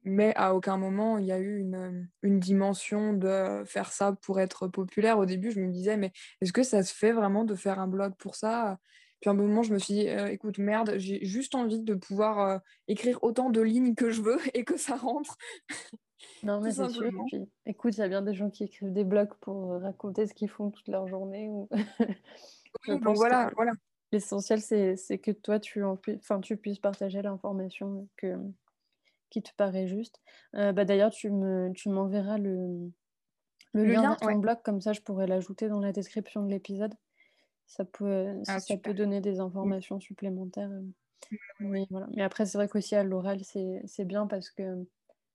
Mais 0.08 0.34
à 0.36 0.56
aucun 0.56 0.78
moment 0.78 1.18
il 1.18 1.26
y 1.26 1.32
a 1.32 1.40
eu 1.40 1.60
une, 1.60 2.10
une, 2.24 2.40
dimension 2.40 3.14
de 3.14 3.64
faire 3.66 3.92
ça 3.92 4.14
pour 4.22 4.40
être 4.40 4.68
populaire. 4.68 5.20
Au 5.20 5.26
début, 5.26 5.52
je 5.52 5.60
me 5.60 5.72
disais, 5.72 5.98
mais 5.98 6.12
est-ce 6.42 6.54
que 6.54 6.64
ça 6.64 6.84
se 6.84 6.94
fait 6.94 7.12
vraiment 7.12 7.44
de 7.44 7.56
faire 7.56 7.80
un 7.80 7.88
blog 7.88 8.14
pour 8.18 8.36
ça? 8.36 8.80
Puis 9.20 9.30
à 9.30 9.34
un 9.34 9.36
moment, 9.36 9.64
je 9.64 9.74
me 9.74 9.80
suis 9.80 9.96
dit, 9.96 10.10
euh, 10.10 10.28
écoute, 10.28 10.60
merde, 10.60 10.94
j'ai 10.98 11.24
juste 11.26 11.56
envie 11.56 11.82
de 11.82 11.96
pouvoir 11.96 12.40
euh, 12.40 12.58
écrire 12.88 13.20
autant 13.24 13.50
de 13.50 13.62
lignes 13.62 13.96
que 13.96 14.12
je 14.12 14.22
veux 14.22 14.38
et 14.54 14.64
que 14.64 14.78
ça 14.78 14.96
rentre. 14.96 15.38
Non, 16.44 16.62
mais 16.62 16.72
c'est 16.72 16.90
sûr. 16.90 17.12
écoute, 17.66 17.98
il 17.98 18.00
y 18.00 18.04
a 18.04 18.08
bien 18.08 18.22
des 18.22 18.34
gens 18.34 18.50
qui 18.50 18.64
écrivent 18.64 18.94
des 18.94 19.04
blogs 19.04 19.34
pour 19.42 19.74
euh, 19.74 19.80
raconter 19.80 20.28
ce 20.28 20.34
qu'ils 20.34 20.50
font 20.50 20.70
toute 20.70 20.88
leur 20.88 21.08
journée. 21.08 21.50
Ou... 21.50 21.68
oui, 22.88 23.00
donc 23.00 23.16
voilà, 23.16 23.52
voilà. 23.56 23.72
L'essentiel, 24.12 24.62
c'est 24.62 25.18
que 25.18 25.32
toi, 25.32 25.60
tu, 25.60 25.84
en 25.84 26.00
enfin, 26.16 26.40
tu 26.40 26.56
puisses 26.56 26.80
partager 26.80 27.22
l'information 27.22 28.08
que... 28.16 28.38
qui 29.30 29.42
te 29.44 29.52
paraît 29.56 29.88
juste. 29.88 30.22
bah, 30.54 30.86
D'ailleurs, 30.86 31.12
tu 31.12 31.30
m'enverras 31.30 32.38
me... 32.38 32.44
tu 32.44 32.50
le, 33.74 33.84
le, 33.84 33.94
lien, 33.94 34.14
de 34.14 34.18
ton 34.18 34.36
blog, 34.36 34.58
comme 34.64 34.82
ça, 34.82 34.94
je 34.94 35.02
pourrais 35.02 35.28
l'ajouter 35.28 35.70
dans 35.70 35.80
la 35.80 35.92
description 35.92 36.44
de 36.44 36.50
l'épisode 36.50 36.94
ça 37.68 37.84
peut, 37.86 38.42
ah, 38.48 38.60
ça 38.60 38.78
peut 38.78 38.94
donner 38.94 39.22
des 39.22 39.40
informations 39.40 40.00
supplémentaires. 40.00 40.72
Euh. 40.72 41.36
Mais, 41.60 41.86
voilà. 41.90 42.08
Mais 42.16 42.24
après, 42.24 42.46
c'est 42.46 42.58
vrai 42.58 42.70
qu'aussi 42.70 42.96
à 42.96 43.04
l'oral, 43.04 43.42
c'est 43.44 44.06
bien 44.06 44.26
parce 44.26 44.50
que 44.50 44.88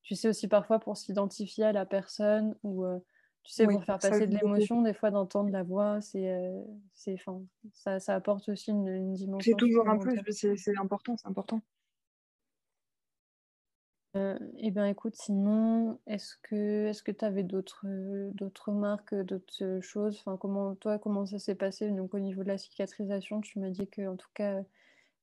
tu 0.03 0.15
sais 0.15 0.29
aussi 0.29 0.49
parfois 0.49 0.81
pour 0.81 0.97
s'identifier 0.97 1.65
à 1.65 1.73
la 1.73 1.87
personne 1.87 2.57
ou 2.63 2.85
euh, 2.85 2.99
tu 3.45 3.53
sais, 3.53 3.67
pour 3.67 3.85
faire 3.85 3.99
passer 3.99 4.27
de 4.27 4.35
l'émotion, 4.35 4.83
des 4.83 4.95
fois 4.95 5.11
d'entendre 5.11 5.51
la 5.51 5.63
voix, 5.63 6.01
c'est, 6.01 6.33
euh, 6.33 6.63
ça, 7.75 8.01
ça, 8.01 8.15
apporte 8.15 8.49
aussi 8.49 8.71
une, 8.71 9.13
dimension. 9.13 9.53
C'est 9.53 9.59
toujours 9.59 9.89
un 9.89 9.99
plus, 9.99 10.19
c'est 10.33 10.79
important, 10.79 11.17
c'est 11.17 11.29
important. 11.29 11.61
Euh, 14.15 14.39
eh 14.59 14.71
bien, 14.71 14.87
écoute, 14.87 15.17
sinon, 15.17 15.99
est-ce 16.07 16.37
que 16.43 16.93
que 17.03 17.13
tu 17.13 17.25
avais 17.25 17.45
d'autres 17.45 17.87
d'autres 18.35 18.73
marques, 18.73 19.15
d'autres 19.15 19.81
choses? 19.81 20.19
Enfin, 20.21 20.37
comment 20.37 20.75
toi, 20.75 20.99
comment 20.99 21.25
ça 21.25 21.39
s'est 21.39 21.55
passé? 21.55 21.91
Donc, 21.91 22.13
au 22.15 22.19
niveau 22.19 22.43
de 22.43 22.49
la 22.49 22.59
cicatrisation, 22.59 23.41
tu 23.41 23.59
m'as 23.59 23.71
dit 23.71 23.89
que 23.89 24.07
en 24.07 24.17
tout 24.17 24.29
cas, 24.35 24.63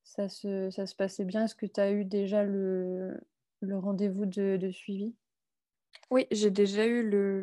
ça 0.04 0.28
se, 0.28 0.70
ça 0.72 0.86
se 0.88 0.96
passait 0.96 1.26
bien. 1.26 1.46
Est-ce 1.46 1.56
que 1.56 1.68
tu 1.68 1.80
as 1.80 1.92
eu 1.92 2.04
déjà 2.04 2.44
le, 2.44 3.20
le 3.62 3.78
rendez-vous 3.78 4.26
de, 4.26 4.70
suivi? 4.72 5.14
Oui, 6.10 6.26
j'ai 6.32 6.50
déjà 6.50 6.86
eu 6.86 7.08
le, 7.08 7.42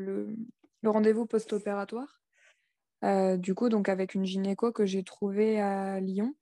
le, 0.83 0.91
rendez-vous 0.91 1.27
post-opératoire. 1.27 2.21
Euh, 3.05 3.37
du 3.37 3.55
coup, 3.55 3.69
donc 3.69 3.89
avec 3.89 4.15
une 4.15 4.25
gynéco 4.25 4.73
que 4.73 4.85
j'ai 4.85 5.05
trouvée 5.05 5.61
à 5.61 6.01
Lyon. 6.01 6.35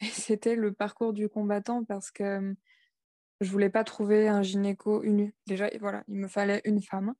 C'était 0.00 0.54
le 0.54 0.72
parcours 0.72 1.12
du 1.12 1.28
combattant 1.28 1.82
parce 1.84 2.10
que 2.10 2.54
je 3.40 3.50
voulais 3.50 3.70
pas 3.70 3.84
trouver 3.84 4.28
un 4.28 4.42
gynéco 4.42 5.02
une 5.02 5.32
déjà 5.46 5.68
voilà 5.80 6.04
il 6.08 6.16
me 6.16 6.28
fallait 6.28 6.62
une 6.64 6.82
femme 6.82 7.14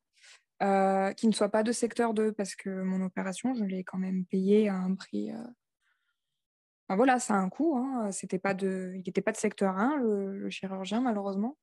euh, 0.62 1.12
qui 1.12 1.26
ne 1.26 1.32
soit 1.32 1.50
pas 1.50 1.62
de 1.62 1.72
secteur 1.72 2.14
2 2.14 2.32
parce 2.32 2.54
que 2.54 2.70
mon 2.82 3.04
opération 3.04 3.54
je 3.54 3.64
l'ai 3.64 3.84
quand 3.84 3.98
même 3.98 4.24
payée 4.24 4.68
à 4.68 4.76
un 4.76 4.94
prix 4.94 5.30
euh, 5.30 6.96
voilà 6.96 7.18
ça 7.18 7.34
a 7.34 7.38
un 7.38 7.48
coût 7.48 7.76
hein. 7.76 8.10
c'était 8.12 8.38
pas 8.38 8.54
de 8.54 8.92
il 8.94 9.02
n'était 9.06 9.20
pas 9.20 9.32
de 9.32 9.36
secteur 9.36 9.76
1 9.76 9.96
le, 9.96 10.48
chirurgien 10.48 11.00
malheureusement 11.00 11.58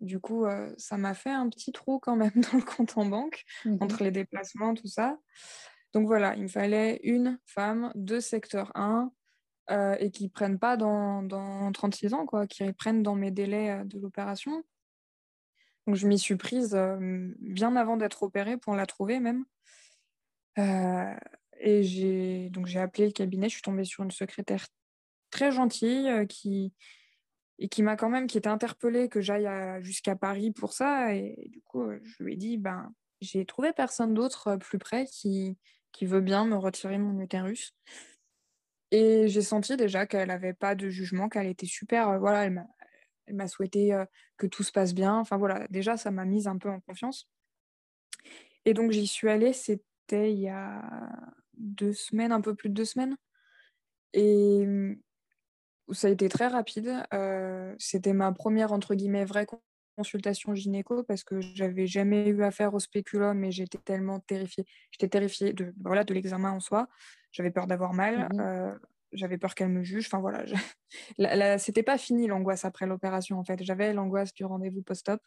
du 0.00 0.20
coup 0.20 0.46
euh, 0.46 0.72
ça 0.78 0.96
m'a 0.96 1.12
fait 1.12 1.30
un 1.30 1.48
petit 1.50 1.72
trou 1.72 1.98
quand 1.98 2.16
même 2.16 2.32
dans 2.52 2.56
le 2.56 2.64
compte 2.64 2.96
en 2.96 3.04
banque 3.04 3.44
mhm. 3.66 3.78
entre 3.80 4.02
les 4.02 4.10
déplacements 4.10 4.74
tout 4.74 4.88
ça 4.88 5.18
donc 5.92 6.06
voilà 6.06 6.34
il 6.36 6.44
me 6.44 6.48
fallait 6.48 7.00
une 7.02 7.38
femme 7.44 7.92
de 7.94 8.20
secteur 8.20 8.72
1 8.74 9.12
euh, 9.70 9.96
et 10.00 10.10
qui 10.10 10.28
prennent 10.28 10.58
pas 10.58 10.76
dans, 10.76 11.22
dans, 11.22 11.70
36 11.70 12.14
ans, 12.14 12.26
quoi, 12.26 12.46
qui 12.46 12.72
prennent 12.72 13.02
dans 13.02 13.14
mes 13.14 13.30
délais 13.30 13.70
euh, 13.70 13.84
de 13.84 13.98
l'opération. 14.00 14.64
Donc 15.86 15.96
je 15.96 16.08
m'y 16.08 16.18
suis 16.18 16.36
prise 16.36 16.74
euh, 16.74 17.32
bien 17.38 17.76
avant 17.76 17.96
d'être 17.96 18.22
opérée 18.22 18.56
pour 18.56 18.74
la 18.74 18.86
trouver 18.86 19.20
même. 19.20 19.44
et 20.56 21.82
j'ai 21.82 22.50
donc 22.50 22.66
j'ai 22.66 22.80
appelé 22.80 23.06
le 23.06 23.12
cabinet, 23.12 23.48
je 23.48 23.54
suis 23.54 23.62
tombée 23.62 23.84
sur 23.84 24.02
une 24.02 24.10
secrétaire 24.10 24.66
très 25.30 25.52
gentille 25.52 26.26
qui 26.28 26.74
et 27.58 27.68
qui 27.68 27.82
m'a 27.82 27.96
quand 27.96 28.08
même 28.10 28.26
qui 28.26 28.38
était 28.38 28.48
interpellée 28.48 29.08
que 29.08 29.20
j'aille 29.20 29.48
jusqu'à 29.82 30.16
Paris 30.16 30.50
pour 30.50 30.72
ça 30.72 31.14
et, 31.14 31.48
du 31.48 31.62
coup 31.62 31.90
je 32.02 32.22
lui 32.22 32.34
ai 32.34 32.36
dit 32.36 32.58
ben 32.58 32.92
j'ai 33.20 33.46
trouvé 33.46 33.72
personne 33.72 34.14
d'autre 34.14 34.56
plus 34.56 34.78
près 34.78 35.06
qui 35.06 35.56
qui 35.92 36.06
veut 36.06 36.20
bien 36.20 36.44
me 36.44 36.56
retirer 36.56 36.98
mon 36.98 37.20
utérus. 37.20 37.74
Et 38.90 39.28
j'ai 39.28 39.42
senti 39.42 39.76
déjà 39.76 40.06
qu'elle 40.06 40.28
n'avait 40.28 40.54
pas 40.54 40.74
de 40.74 40.88
jugement, 40.88 41.28
qu'elle 41.28 41.46
était 41.46 41.66
super. 41.66 42.18
Voilà, 42.18 42.44
elle 42.44 43.34
m'a 43.34 43.48
souhaité 43.48 43.96
que 44.36 44.46
tout 44.46 44.62
se 44.62 44.72
passe 44.72 44.94
bien. 44.94 45.16
Enfin 45.16 45.36
voilà, 45.36 45.66
déjà, 45.68 45.96
ça 45.96 46.10
m'a 46.10 46.24
mise 46.24 46.48
un 46.48 46.58
peu 46.58 46.68
en 46.68 46.80
confiance. 46.80 47.28
Et 48.64 48.74
donc, 48.74 48.90
j'y 48.90 49.06
suis 49.06 49.28
allée, 49.28 49.52
c'était 49.52 50.32
il 50.32 50.40
y 50.40 50.48
a 50.48 50.82
deux 51.56 51.92
semaines, 51.92 52.32
un 52.32 52.40
peu 52.40 52.54
plus 52.54 52.68
de 52.68 52.74
deux 52.74 52.84
semaines. 52.84 53.16
Et 54.12 54.66
ça 55.92 56.08
a 56.08 56.10
été 56.10 56.28
très 56.28 56.48
rapide. 56.48 57.04
C'était 57.78 58.12
ma 58.12 58.32
première, 58.32 58.72
entre 58.72 58.96
guillemets, 58.96 59.24
vraie 59.24 59.46
consultation 59.96 60.54
gynéco 60.54 61.02
parce 61.04 61.24
que 61.24 61.40
j'avais 61.40 61.86
jamais 61.86 62.28
eu 62.28 62.42
affaire 62.42 62.74
au 62.74 62.80
spéculum 62.80 63.44
et 63.44 63.52
j'étais 63.52 63.78
tellement 63.78 64.18
terrifiée. 64.20 64.64
J'étais 64.90 65.08
terrifiée 65.08 65.52
de, 65.52 65.74
voilà, 65.80 66.04
de 66.04 66.12
l'examen 66.14 66.50
en 66.52 66.60
soi. 66.60 66.88
J'avais 67.32 67.50
peur 67.50 67.66
d'avoir 67.66 67.92
mal. 67.92 68.28
Mhm. 68.32 68.40
Euh, 68.40 68.74
j'avais 69.12 69.38
peur 69.38 69.54
qu'elle 69.54 69.68
me 69.68 69.82
juge. 69.82 70.06
Enfin 70.06 70.20
voilà, 70.20 70.44
c'était 71.58 71.82
pas 71.82 71.98
fini 71.98 72.26
l'angoisse 72.26 72.64
après 72.64 72.86
l'opération 72.86 73.38
en 73.38 73.44
fait. 73.44 73.62
J'avais 73.62 73.92
l'angoisse 73.92 74.32
du 74.34 74.44
rendez-vous 74.44 74.82
post-op. 74.82 75.20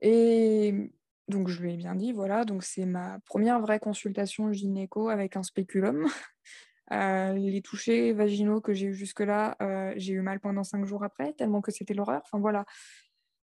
Et 0.00 0.90
donc 1.28 1.48
je 1.48 1.60
lui 1.62 1.74
ai 1.74 1.76
bien 1.76 1.94
dit, 1.94 2.12
voilà, 2.12 2.44
donc 2.44 2.64
c'est 2.64 2.84
ma 2.84 3.20
première 3.20 3.60
vraie 3.60 3.78
consultation 3.78 4.52
gynéco 4.52 5.08
avec 5.08 5.36
un 5.36 5.42
spéculum. 5.42 6.06
Euh, 6.90 7.32
les 7.32 7.62
touchés 7.62 8.12
vaginaux 8.12 8.60
que 8.60 8.74
j'ai 8.74 8.88
eu 8.88 8.92
jusque-là, 8.92 9.56
euh, 9.62 9.94
j'ai 9.96 10.12
eu 10.12 10.20
mal 10.20 10.40
pendant 10.40 10.62
cinq 10.62 10.84
jours 10.84 11.04
après, 11.04 11.32
tellement 11.32 11.62
que 11.62 11.70
c'était 11.70 11.94
l'horreur. 11.94 12.20
Enfin 12.24 12.38
voilà, 12.38 12.66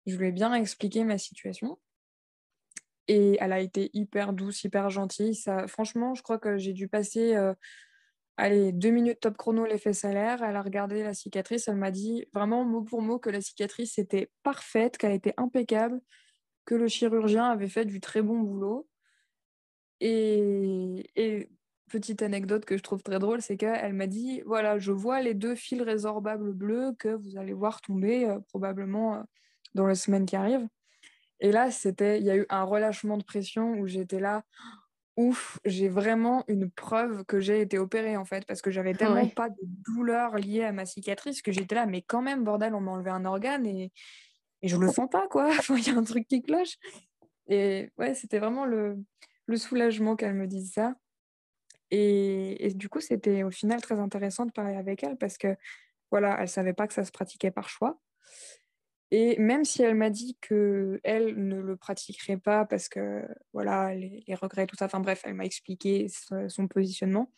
je 0.06 0.18
lui 0.18 0.28
ai 0.28 0.32
bien 0.34 0.54
expliqué 0.54 1.06
ma 1.06 1.18
situation. 1.18 1.80
Et 3.08 3.38
elle 3.40 3.54
a 3.54 3.60
été 3.60 3.90
hyper 3.94 4.34
douce, 4.34 4.64
hyper 4.64 4.90
gentille. 4.90 5.36
Ça, 5.36 5.68
franchement, 5.68 6.14
je 6.14 6.24
crois 6.24 6.38
que 6.38 6.58
j'ai 6.58 6.74
dû 6.74 6.88
passer 6.88 7.36
euh, 7.36 7.54
deux 8.72 8.90
minutes 8.90 9.20
top 9.22 9.38
chrono 9.38 9.66
l'effet 9.66 9.94
salaire. 9.94 10.44
Elle 10.44 10.56
a 10.56 10.62
regardé 10.62 11.04
la 11.04 11.14
cicatrice. 11.14 11.68
Elle 11.68 11.78
m'a 11.78 11.92
dit 11.92 12.26
vraiment 12.34 12.66
mot 12.66 12.82
pour 12.82 13.02
mot 13.02 13.20
que 13.20 13.30
la 13.30 13.42
cicatrice 13.42 13.98
était 13.98 14.30
parfaite, 14.44 14.98
qu'elle 14.98 15.14
était 15.14 15.34
impeccable, 15.38 16.02
que 16.66 16.76
le 16.76 16.88
chirurgien 16.88 17.46
avait 17.46 17.70
fait 17.70 17.86
du 17.86 18.02
très 18.02 18.22
bon 18.22 18.40
boulot. 18.40 18.88
Et, 20.00 21.10
et 21.16 21.50
petite 21.88 22.22
anecdote 22.22 22.66
que 22.66 22.78
je 22.78 22.84
trouve 22.84 23.02
très 23.02 23.20
drôle, 23.20 23.42
c'est 23.42 23.58
qu'elle 23.58 23.94
m'a 23.94 24.08
dit 24.08 24.42
voilà, 24.46 24.78
je 24.78 24.92
vois 24.92 25.22
les 25.22 25.34
deux 25.34 25.56
fils 25.56 25.82
résorbables 25.82 26.54
bleus 26.54 26.94
que 27.00 27.10
vous 27.10 27.38
allez 27.38 27.54
voir 27.54 27.82
tomber 27.82 28.26
euh, 28.26 28.40
probablement 28.50 29.16
euh, 29.16 29.24
dans 29.74 29.88
les 29.88 29.96
semaines 29.96 30.26
qui 30.26 30.36
arrivent. 30.36 30.68
Et 31.40 31.52
là, 31.52 31.72
c'était, 31.72 32.20
il 32.20 32.26
y 32.26 32.32
a 32.32 32.38
eu 32.38 32.46
un 32.50 32.64
relâchement 32.64 33.18
de 33.18 33.24
pression 33.24 33.74
où 33.74 33.88
j'étais 33.88 34.20
là, 34.20 34.44
ouf, 35.16 35.60
j'ai 35.66 35.90
vraiment 35.90 36.44
une 36.48 36.70
preuve 36.70 37.26
que 37.26 37.40
j'ai 37.40 37.62
été 37.62 37.78
opérée 37.78 38.18
en 38.18 38.26
fait, 38.26 38.46
parce 38.46 38.62
que 38.62 38.72
j'avais 38.72 38.94
tellement 38.94 39.28
pas 39.30 39.50
de 39.50 39.56
douleur 39.62 40.36
liée 40.38 40.64
à 40.64 40.72
ma 40.72 40.86
cicatrice 40.86 41.42
que 41.42 41.52
j'étais 41.52 41.76
là, 41.76 41.86
mais 41.86 42.02
quand 42.02 42.22
même, 42.22 42.44
bordel, 42.44 42.74
on 42.76 42.82
m'a 42.82 42.92
enlevé 42.92 43.10
un 43.10 43.26
organe 43.26 43.66
et, 43.66 43.92
et 44.62 44.68
je 44.68 44.78
le 44.78 44.92
sens 44.92 45.10
pas 45.10 45.28
quoi. 45.28 45.50
il 45.70 45.88
y 45.88 45.90
a 45.90 45.98
un 45.98 46.04
truc 46.04 46.28
qui 46.28 46.42
cloche. 46.42 46.78
Et 47.48 47.92
ouais, 47.98 48.14
c'était 48.14 48.40
vraiment 48.40 48.66
le, 48.66 48.98
le 49.46 49.58
soulagement 49.58 50.16
qu'elle 50.16 50.34
me 50.34 50.48
dise 50.48 50.74
ça. 50.74 50.96
Et, 51.90 52.74
du 52.76 52.90
coup, 52.90 53.00
c'était 53.00 53.44
au 53.44 53.52
final 53.52 53.82
très 53.82 54.00
intéressant 54.00 54.46
de 54.46 54.52
parler 54.52 54.76
avec 54.76 55.04
elle 55.04 55.18
parce 55.18 55.38
que, 55.38 55.56
voilà, 56.12 56.38
elle 56.40 56.50
savait 56.50 56.74
pas 56.74 56.88
que 56.88 56.94
ça 56.94 57.06
se 57.06 57.12
pratiquait 57.12 57.52
par 57.52 57.70
choix. 57.70 58.00
Et 59.12 59.38
même 59.40 59.64
si 59.64 59.84
elle 59.84 59.96
m'a 59.96 60.10
dit 60.10 60.38
que 60.42 61.00
elle 61.04 61.48
ne 61.48 61.62
le 61.62 61.78
pratiquerait 61.78 62.38
pas 62.38 62.66
parce 62.66 62.90
que, 62.90 63.26
voilà, 63.54 63.96
les, 63.96 64.24
regrets, 64.36 64.68
tout 64.68 64.76
ça, 64.76 64.86
enfin 64.86 65.00
bref, 65.00 65.22
elle 65.24 65.34
m'a 65.34 65.46
expliqué 65.46 66.08
son, 66.50 66.68
positionnement, 66.68 67.32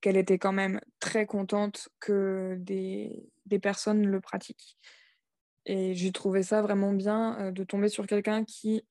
qu'elle 0.00 0.16
était 0.16 0.38
quand 0.38 0.52
même 0.52 0.80
très 0.98 1.26
contente 1.26 1.88
que 2.00 2.56
des, 2.58 3.30
des 3.46 3.60
personnes 3.60 4.04
le 4.06 4.20
pratiquent. 4.20 4.76
Et 5.64 5.94
j'ai 5.94 6.10
trouvé 6.10 6.42
ça 6.42 6.60
vraiment 6.60 6.92
bien 6.92 7.38
euh, 7.38 7.50
de 7.52 7.62
tomber 7.62 7.88
sur 7.88 8.06
quelqu'un 8.06 8.44
qui 8.44 8.82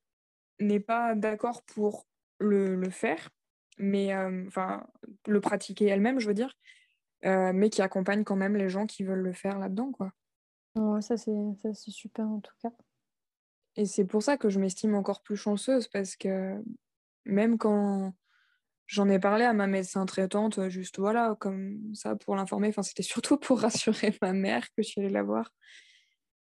n'est 0.59 0.79
pas 0.79 1.15
d'accord 1.15 1.63
pour 1.63 2.07
le, 2.39 2.75
le 2.75 2.89
faire, 2.89 3.29
mais 3.77 4.13
euh, 4.13 4.45
enfin 4.47 4.87
le 5.27 5.41
pratiquer 5.41 5.87
elle-même, 5.87 6.19
je 6.19 6.27
veux 6.27 6.33
dire, 6.33 6.55
euh, 7.25 7.51
mais 7.53 7.69
qui 7.69 7.81
accompagne 7.81 8.23
quand 8.23 8.35
même 8.35 8.55
les 8.55 8.69
gens 8.69 8.85
qui 8.85 9.03
veulent 9.03 9.19
le 9.19 9.33
faire 9.33 9.59
là-dedans, 9.59 9.91
quoi. 9.91 10.11
Ça 11.01 11.17
c'est 11.17 11.73
super 11.73 12.27
en 12.27 12.39
tout 12.39 12.53
cas. 12.61 12.71
Et 13.75 13.85
c'est 13.85 14.05
pour 14.05 14.21
ça 14.21 14.37
que 14.37 14.49
je 14.49 14.59
m'estime 14.59 14.95
encore 14.95 15.21
plus 15.21 15.37
chanceuse 15.37 15.87
parce 15.87 16.15
que 16.15 16.61
même 17.25 17.57
quand 17.57 18.13
j'en 18.87 19.07
ai 19.07 19.19
parlé 19.19 19.45
à 19.45 19.53
ma 19.53 19.67
médecin 19.67 20.05
traitante, 20.05 20.67
juste 20.69 20.99
voilà, 20.99 21.35
comme 21.39 21.93
ça 21.93 22.15
pour 22.15 22.35
l'informer, 22.35 22.69
enfin 22.69 22.83
c'était 22.83 23.03
surtout 23.03 23.37
pour 23.37 23.59
rassurer 23.61 24.15
ma 24.21 24.33
mère 24.33 24.65
que 24.75 24.83
je 24.83 24.83
suis 24.83 25.01
allée 25.01 25.09
la 25.09 25.23
voir. 25.23 25.51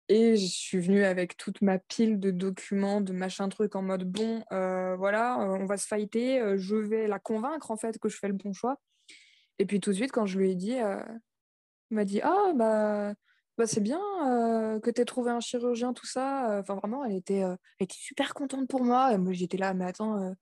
Et 0.07 0.35
je 0.35 0.45
suis 0.45 0.79
venue 0.79 1.05
avec 1.05 1.37
toute 1.37 1.61
ma 1.61 1.79
pile 1.79 2.19
de 2.19 2.31
documents, 2.31 2.99
de 2.99 3.13
machin 3.13 3.47
truc 3.47 3.75
en 3.75 3.81
mode 3.81 4.03
bon, 4.03 4.43
euh, 4.51 4.95
voilà, 4.97 5.39
euh, 5.41 5.57
on 5.57 5.65
va 5.65 5.77
se 5.77 5.87
fighter, 5.87 6.41
euh, 6.41 6.57
je 6.57 6.75
vais 6.75 7.07
la 7.07 7.17
convaincre 7.17 7.71
en 7.71 7.77
fait 7.77 7.97
que 7.97 8.09
je 8.09 8.17
fais 8.17 8.27
le 8.27 8.33
bon 8.33 8.51
choix. 8.51 8.77
Et 9.59 9.65
puis 9.65 9.79
tout 9.79 9.91
de 9.91 9.95
suite, 9.95 10.11
quand 10.11 10.25
je 10.25 10.37
lui 10.37 10.51
ai 10.51 10.55
dit, 10.55 10.73
elle 10.73 11.05
m'a 11.91 12.03
dit 12.05 12.19
Ah, 12.21 12.51
bah, 12.55 13.13
bah 13.57 13.67
c'est 13.67 13.81
bien 13.81 13.99
que 14.81 14.89
tu 14.89 15.01
aies 15.01 15.05
trouvé 15.05 15.31
un 15.31 15.39
chirurgien, 15.39 15.93
tout 15.93 16.05
ça. 16.05 16.59
Enfin, 16.59 16.75
vraiment, 16.75 17.05
elle 17.05 17.15
était, 17.15 17.43
était 17.79 17.95
super 17.97 18.33
contente 18.33 18.67
pour 18.67 18.83
moi. 18.83 19.17
Moi, 19.17 19.33
j'étais 19.33 19.57
là, 19.57 19.73
mais 19.73 19.85
attends, 19.85 20.33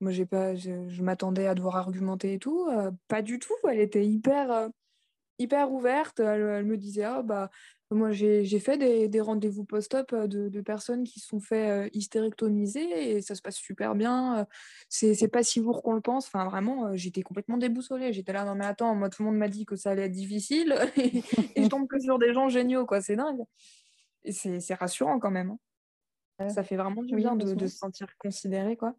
moi, 0.00 0.12
j'ai 0.12 0.26
pas, 0.26 0.54
je, 0.54 1.02
m'attendais 1.02 1.46
à 1.46 1.54
devoir 1.54 1.76
argumenter 1.76 2.34
et 2.34 2.38
tout. 2.38 2.68
pas 3.08 3.22
du 3.22 3.38
tout. 3.38 3.54
Elle 3.68 3.80
était 3.80 4.06
hyper 4.06 4.70
hyper 5.38 5.72
ouverte. 5.72 6.20
Elle, 6.20 6.64
me 6.64 6.76
disait, 6.76 7.04
ah, 7.04 7.22
bah, 7.22 7.50
moi, 7.90 8.12
j'ai 8.12 8.58
fait 8.58 8.78
des, 8.78 9.08
des 9.08 9.20
rendez-vous 9.20 9.64
post-op 9.64 10.12
euh, 10.12 10.26
de, 10.26 10.48
de, 10.48 10.60
personnes 10.60 11.04
qui 11.04 11.20
se 11.20 11.28
sont 11.28 11.40
fait 11.40 11.70
euh, 11.70 11.88
hystérectomiser 11.92 13.16
et 13.16 13.22
ça 13.22 13.34
se 13.34 13.42
passe 13.42 13.56
super 13.56 13.94
bien. 13.94 14.38
Euh, 14.40 14.44
c'est 14.88 15.28
pas 15.28 15.42
si 15.42 15.60
lourd 15.60 15.82
qu'on 15.82 15.92
le 15.92 16.00
pense. 16.00 16.26
Enfin, 16.26 16.44
vraiment, 16.44 16.96
j'étais 16.96 17.22
complètement 17.22 17.58
déboussolée. 17.58 18.12
J'étais 18.12 18.32
là, 18.32 18.44
non, 18.44 18.54
mais 18.54 18.64
attends, 18.64 18.94
moi, 18.94 19.10
tout 19.10 19.22
le 19.22 19.28
monde 19.28 19.38
m'a 19.38 19.48
dit 19.48 19.66
que 19.66 19.76
ça 19.76 19.90
allait 19.90 20.06
être 20.06 20.12
difficile 20.12 20.74
et, 20.96 21.22
je 21.56 21.68
tombe 21.68 21.86
que 21.86 22.00
sur 22.00 22.18
des 22.18 22.32
gens 22.32 22.48
géniaux, 22.48 22.86
quoi. 22.86 23.00
C'est 23.00 23.16
dingue. 23.16 23.42
Et 24.24 24.32
c'est 24.32 24.74
rassurant 24.74 25.18
quand 25.18 25.30
même. 25.30 25.56
Hein. 26.38 26.48
Ça 26.48 26.64
fait 26.64 26.76
vraiment 26.76 27.02
du 27.02 27.14
bien 27.14 27.36
de, 27.36 27.54
de, 27.54 27.66
se 27.66 27.76
sentir 27.76 28.08
considéré, 28.18 28.76
quoi. 28.76 28.96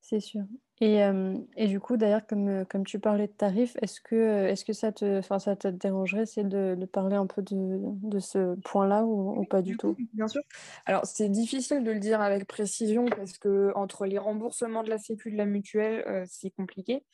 C'est 0.00 0.20
sûr. 0.20 0.44
Et, 0.82 1.02
euh, 1.02 1.36
et, 1.56 1.66
du 1.66 1.78
coup, 1.78 1.98
d'ailleurs, 1.98 2.26
comme, 2.26 2.48
euh, 2.48 2.64
comme 2.64 2.86
tu 2.86 2.98
parlais 2.98 3.26
de 3.26 3.32
tarifs, 3.32 3.76
est-ce 3.82 4.00
que, 4.00 4.14
euh, 4.14 4.54
que 4.66 4.72
ça, 4.72 4.92
te, 4.92 5.20
ça 5.20 5.54
te 5.54 5.68
dérangerait 5.68 6.24
c'est 6.24 6.44
de, 6.44 6.74
de, 6.74 6.86
parler 6.86 7.16
un 7.16 7.26
peu 7.26 7.42
de, 7.42 7.78
de 7.82 8.18
ce 8.18 8.54
point-là 8.60 9.04
ou, 9.04 9.44
pas 9.44 9.60
du 9.60 9.76
tout? 9.76 9.94
Bien 10.14 10.26
sûr. 10.26 10.40
Alors, 10.86 11.04
c'est 11.04 11.28
difficile 11.28 11.84
de 11.84 11.92
le 11.92 12.00
dire 12.00 12.22
avec 12.22 12.46
précision 12.46 13.04
parce 13.04 13.36
que 13.36 13.72
entre 13.74 14.06
les 14.06 14.16
remboursements 14.16 14.82
de 14.82 14.88
la 14.88 14.96
Sécu 14.96 15.28
et 15.28 15.32
de 15.32 15.36
la 15.36 15.44
mutuelle, 15.44 16.24
c'est 16.26 16.50
compliqué. 16.50 17.04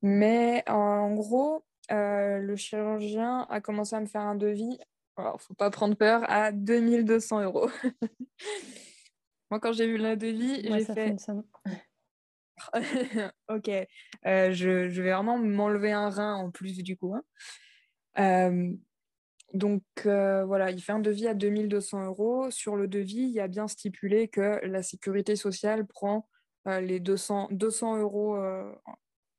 Mais 0.00 0.64
en 0.66 1.12
gros, 1.12 1.62
le 1.90 2.56
chirurgien 2.56 3.46
a 3.50 3.60
commencé 3.60 3.96
à 3.96 4.00
me 4.00 4.06
faire 4.06 4.22
un 4.22 4.34
devis, 4.34 4.78
alors 5.16 5.42
faut 5.42 5.54
pas 5.54 5.70
prendre 5.70 5.94
peur, 5.94 6.22
à 6.28 6.52
2200 6.52 7.42
euros. 7.42 7.68
Moi, 9.50 9.60
quand 9.60 9.72
j'ai 9.72 9.86
vu 9.86 9.98
le 9.98 10.16
devis, 10.16 10.62
j'ai 10.62 10.84
fait... 10.84 11.16
ok, 13.48 13.68
euh, 14.26 14.52
je, 14.52 14.88
je, 14.88 15.02
vais 15.02 15.12
vraiment 15.12 15.38
m'enlever 15.38 15.92
un 15.92 16.10
rein 16.10 16.34
en 16.34 16.50
plus 16.50 16.82
du 16.82 16.96
coup. 16.96 17.14
Hein. 17.14 17.22
Euh, 18.18 18.72
donc 19.52 19.82
euh, 20.06 20.44
voilà, 20.44 20.70
il 20.70 20.82
fait 20.82 20.92
un 20.92 21.00
devis 21.00 21.28
à 21.28 21.34
2200 21.34 22.06
euros. 22.06 22.50
Sur 22.50 22.76
le 22.76 22.88
devis, 22.88 23.22
il 23.22 23.30
y 23.30 23.40
a 23.40 23.48
bien 23.48 23.68
stipulé 23.68 24.28
que 24.28 24.60
la 24.64 24.82
sécurité 24.82 25.36
sociale 25.36 25.86
prend 25.86 26.28
les 26.66 26.98
200, 26.98 27.48
200 27.50 27.98
euros 27.98 28.42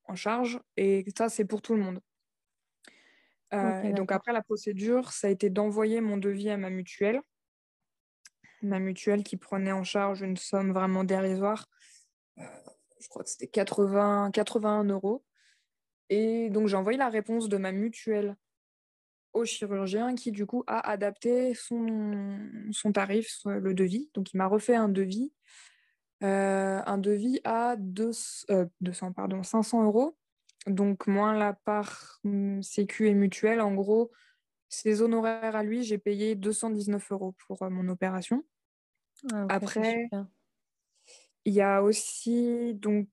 en 0.08 0.16
charge 0.16 0.60
et 0.78 1.04
ça, 1.18 1.28
c'est 1.28 1.46
pour 1.46 1.64
tout 1.64 1.74
le 1.74 1.82
monde. 1.82 2.00
et 3.52 3.94
donc 3.94 4.12
après 4.12 4.32
la 4.32 4.44
procédure, 4.44 5.12
ça 5.12 5.28
a 5.28 5.32
été 5.32 5.50
d'envoyer 5.50 6.02
mon 6.02 6.18
devis 6.18 6.50
à 6.50 6.58
ma 6.58 6.70
mutuelle. 6.70 7.20
Ma 8.62 8.80
mutuelle 8.80 9.24
qui 9.24 9.38
prenait 9.38 9.72
en 9.72 9.84
charge 9.84 10.22
une 10.22 10.38
somme 10.38 10.72
vraiment 10.72 11.04
dérisoire 11.04 11.68
je 13.00 13.08
crois 13.08 13.24
que 13.24 13.30
c'était 13.30 13.48
80, 13.48 14.32
81 14.32 14.84
euros. 14.86 15.24
Et 16.10 16.50
donc 16.50 16.68
j'ai 16.68 16.78
envoyé 16.78 16.98
la 16.98 17.10
réponse 17.10 17.50
de 17.50 17.58
ma 17.58 17.72
mutuelle 17.72 18.36
au 19.34 19.44
chirurgien 19.44 20.16
qui 20.16 20.32
du 20.32 20.46
coup 20.46 20.64
a 20.66 20.90
adapté 20.90 21.54
son, 21.54 22.38
son 22.72 22.92
tarif, 22.92 23.40
le 23.46 23.74
devis. 23.74 24.10
Donc 24.14 24.34
il 24.34 24.38
m'a 24.38 24.48
refait 24.48 24.76
un 24.76 24.90
devis, 24.90 25.34
euh, 26.24 26.82
un 26.86 26.98
devis 26.98 27.42
à 27.44 27.76
200, 27.78 28.46
euh, 28.52 29.12
pardon, 29.16 29.44
500 29.44 29.84
euros. 29.84 30.18
Donc 30.68 31.06
moins 31.06 31.38
la 31.38 31.54
part 31.54 32.20
hum, 32.24 32.64
sécu 32.64 33.08
et 33.08 33.14
mutuelle, 33.14 33.62
en 33.62 33.74
gros, 33.74 34.12
ses 34.70 35.02
honoraires 35.02 35.56
à 35.56 35.64
lui, 35.64 35.84
j'ai 35.84 35.98
payé 35.98 36.36
219 36.36 37.12
euros 37.12 37.36
pour 37.48 37.62
euh, 37.64 37.70
mon 37.70 37.88
opération. 37.90 38.44
Ah, 39.32 39.48
Après, 39.50 40.08
il 41.46 41.54
y 41.54 41.62
a 41.62 41.84
aussi 41.84 42.74
donc 42.74 43.08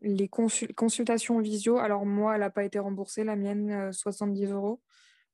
les 0.00 0.28
consultations 0.28 1.40
visio. 1.40 1.78
Alors 1.78 2.06
moi, 2.06 2.34
elle 2.34 2.40
n'a 2.40 2.50
pas 2.50 2.64
été 2.64 2.78
remboursée, 2.78 3.24
la 3.24 3.36
mienne, 3.36 3.92
70 3.92 4.44
euh, 4.44 4.54
euros. 4.54 4.80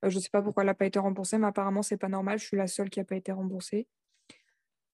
Euh, 0.05 0.11
je 0.11 0.17
ne 0.17 0.23
sais 0.23 0.31
pas 0.31 0.43
pourquoi 0.43 0.63
elle 0.63 0.69
n'a 0.69 0.75
pas 0.75 0.87
été 0.87 0.99
remboursée, 0.99 1.39
mais 1.39 1.47
apparemment, 1.47 1.83
c'est 1.83 1.99
pas 1.99 2.09
normal. 2.09 2.39
Je 2.39 2.47
suis 2.47 2.57
la 2.57 2.67
seule 2.67 2.91
qui 2.91 2.99
n'a 2.99 3.05
pas 3.05 3.17
été 3.17 3.33
remboursée. 3.33 3.87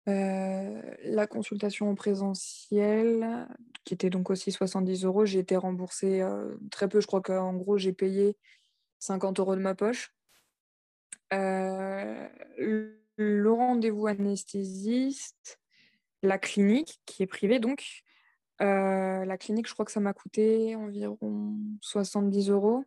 Euh, 0.07 0.81
la 1.03 1.27
consultation 1.27 1.89
en 1.89 1.95
présentiel, 1.95 3.47
qui 3.83 3.93
était 3.93 4.09
donc 4.09 4.31
aussi 4.31 4.51
70 4.51 5.05
euros, 5.05 5.25
j'ai 5.25 5.39
été 5.39 5.55
remboursée 5.55 6.23
très 6.71 6.89
peu. 6.89 6.99
Je 6.99 7.07
crois 7.07 7.21
qu'en 7.21 7.53
gros, 7.53 7.77
j'ai 7.77 7.93
payé 7.93 8.37
50 8.99 9.39
euros 9.39 9.55
de 9.55 9.61
ma 9.61 9.75
poche. 9.75 10.13
le 11.31 12.21
rendez-vous 13.51 14.07
anesthésiste, 14.07 15.58
la 16.21 16.37
clinique, 16.37 17.01
qui 17.05 17.23
est 17.23 17.27
privée 17.27 17.59
donc, 17.59 18.03
euh, 18.61 19.25
la 19.25 19.37
clinique, 19.37 19.67
je 19.67 19.73
crois 19.73 19.85
que 19.85 19.91
ça 19.91 19.99
m'a 19.99 20.13
coûté 20.13 20.75
environ 20.75 21.55
70 21.81 22.49
euros. 22.49 22.83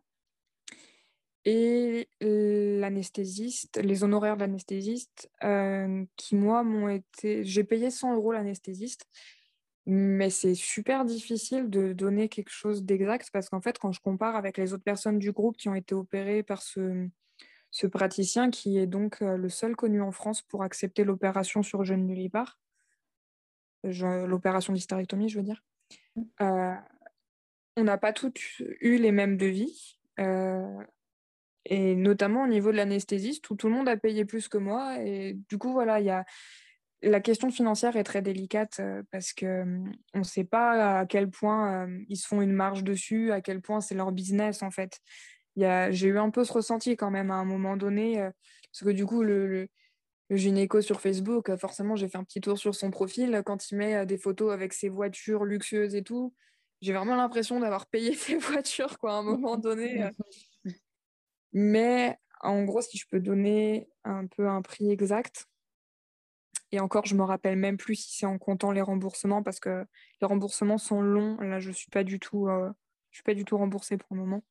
Et 1.45 2.07
l'anesthésiste, 2.21 3.77
les 3.83 4.03
honoraires 4.03 4.37
de 4.37 4.41
l'anesthésiste, 4.41 5.29
euh, 5.43 6.05
qui 6.15 6.35
moi 6.35 6.63
m'ont 6.63 6.87
été. 6.87 7.43
J'ai 7.43 7.65
payé 7.65 7.89
100 7.91 8.15
euros 8.15 8.31
l'anesthésiste, 8.31 9.05
mais 9.85 10.29
c'est 10.29 10.55
super 10.55 11.03
difficile 11.03 11.69
de 11.69 11.91
donner 11.91 12.29
quelque 12.29 12.49
chose 12.51 12.83
d'exact 12.83 13.29
parce 13.33 13.49
qu'en 13.49 13.59
fait, 13.59 13.77
quand 13.77 13.91
je 13.91 13.99
compare 13.99 14.37
avec 14.37 14.57
les 14.57 14.73
autres 14.73 14.85
personnes 14.85 15.19
du 15.19 15.33
groupe 15.33 15.57
qui 15.57 15.67
ont 15.67 15.75
été 15.75 15.93
opérées 15.93 16.43
par 16.43 16.61
ce, 16.61 17.09
ce 17.71 17.87
praticien, 17.87 18.49
qui 18.49 18.77
est 18.77 18.87
donc 18.87 19.21
euh, 19.21 19.35
le 19.35 19.49
seul 19.49 19.75
connu 19.75 20.01
en 20.01 20.11
France 20.11 20.43
pour 20.43 20.63
accepter 20.63 21.03
l'opération 21.03 21.61
sur 21.61 21.83
jeune 21.83 22.05
nullipare, 22.05 22.57
l'opération 23.83 24.73
d'hystérectomie, 24.73 25.29
je 25.29 25.37
veux 25.37 25.43
dire. 25.43 25.63
Mm. 26.15 26.21
Euh, 26.41 26.75
on 27.75 27.83
n'a 27.83 27.97
pas 27.97 28.13
toutes 28.13 28.39
eu 28.59 28.97
les 28.97 29.11
mêmes 29.11 29.37
devis. 29.37 29.97
Euh, 30.19 30.83
et 31.65 31.95
notamment 31.95 32.43
au 32.43 32.47
niveau 32.47 32.71
de 32.71 32.77
l'anesthésiste, 32.77 33.49
où 33.49 33.55
tout 33.55 33.67
le 33.67 33.73
monde 33.73 33.87
a 33.87 33.97
payé 33.97 34.25
plus 34.25 34.47
que 34.47 34.57
moi. 34.57 34.97
Et 35.01 35.37
du 35.49 35.57
coup, 35.57 35.71
voilà, 35.71 35.99
il 35.99 36.05
y 36.05 36.09
a 36.09 36.25
la 37.01 37.19
question 37.19 37.51
financière 37.51 37.97
est 37.97 38.03
très 38.03 38.21
délicate 38.21 38.79
parce 39.11 39.33
que 39.33 39.65
on 40.13 40.19
ne 40.19 40.23
sait 40.23 40.45
pas 40.45 40.99
à 40.99 41.05
quel 41.05 41.29
point 41.29 41.87
ils 42.07 42.15
se 42.15 42.27
font 42.27 42.41
une 42.41 42.53
marge 42.53 42.83
dessus, 42.83 43.31
à 43.31 43.41
quel 43.41 43.61
point 43.61 43.81
c'est 43.81 43.95
leur 43.95 44.13
business 44.13 44.63
en 44.63 44.71
fait. 44.71 44.99
J'ai 45.57 46.07
eu 46.07 46.17
un 46.17 46.29
peu 46.29 46.45
ce 46.45 46.53
ressenti 46.53 46.95
quand 46.95 47.11
même 47.11 47.29
à 47.29 47.35
un 47.35 47.45
moment 47.45 47.75
donné, 47.75 48.17
parce 48.17 48.83
que 48.85 48.89
du 48.89 49.05
coup, 49.05 49.21
le, 49.21 49.47
le, 49.47 49.67
le 50.33 50.37
gynéco 50.39 50.81
sur 50.81 50.99
Facebook, 50.99 51.55
forcément, 51.57 51.95
j'ai 51.95 52.09
fait 52.09 52.17
un 52.17 52.23
petit 52.23 52.41
tour 52.41 52.57
sur 52.57 52.73
son 52.73 52.89
profil. 52.89 53.43
Quand 53.45 53.69
il 53.69 53.77
met 53.77 54.03
des 54.07 54.17
photos 54.17 54.51
avec 54.51 54.73
ses 54.73 54.89
voitures 54.89 55.45
luxueuses 55.45 55.93
et 55.93 56.01
tout, 56.01 56.33
j'ai 56.81 56.91
vraiment 56.91 57.15
l'impression 57.15 57.59
d'avoir 57.59 57.85
payé 57.85 58.13
ses 58.15 58.37
voitures 58.37 58.97
quoi, 58.97 59.13
à 59.13 59.17
un 59.17 59.21
moment 59.21 59.57
donné. 59.57 60.09
Mais 61.51 62.17
en 62.41 62.63
gros, 62.63 62.81
si 62.81 62.97
je 62.97 63.05
peux 63.07 63.19
donner 63.19 63.87
un 64.05 64.25
peu 64.25 64.49
un 64.49 64.63
prix 64.63 64.89
exact, 64.89 65.45
et 66.71 66.79
encore, 66.79 67.05
je 67.05 67.13
me 67.13 67.21
rappelle 67.21 67.55
même 67.55 67.77
plus 67.77 67.93
si 67.93 68.17
c'est 68.17 68.25
en 68.25 68.39
comptant 68.39 68.71
les 68.71 68.81
remboursements 68.81 69.43
parce 69.43 69.59
que 69.59 69.85
les 70.19 70.25
remboursements 70.25 70.79
sont 70.79 71.03
longs. 71.03 71.37
Là, 71.41 71.59
je 71.59 71.69
suis 71.69 71.87
euh, 71.93 72.71
suis 73.11 73.23
pas 73.23 73.35
du 73.35 73.45
tout 73.45 73.57
remboursée 73.57 73.97
pour 73.97 74.15
le 74.15 74.21
moment. 74.21 74.43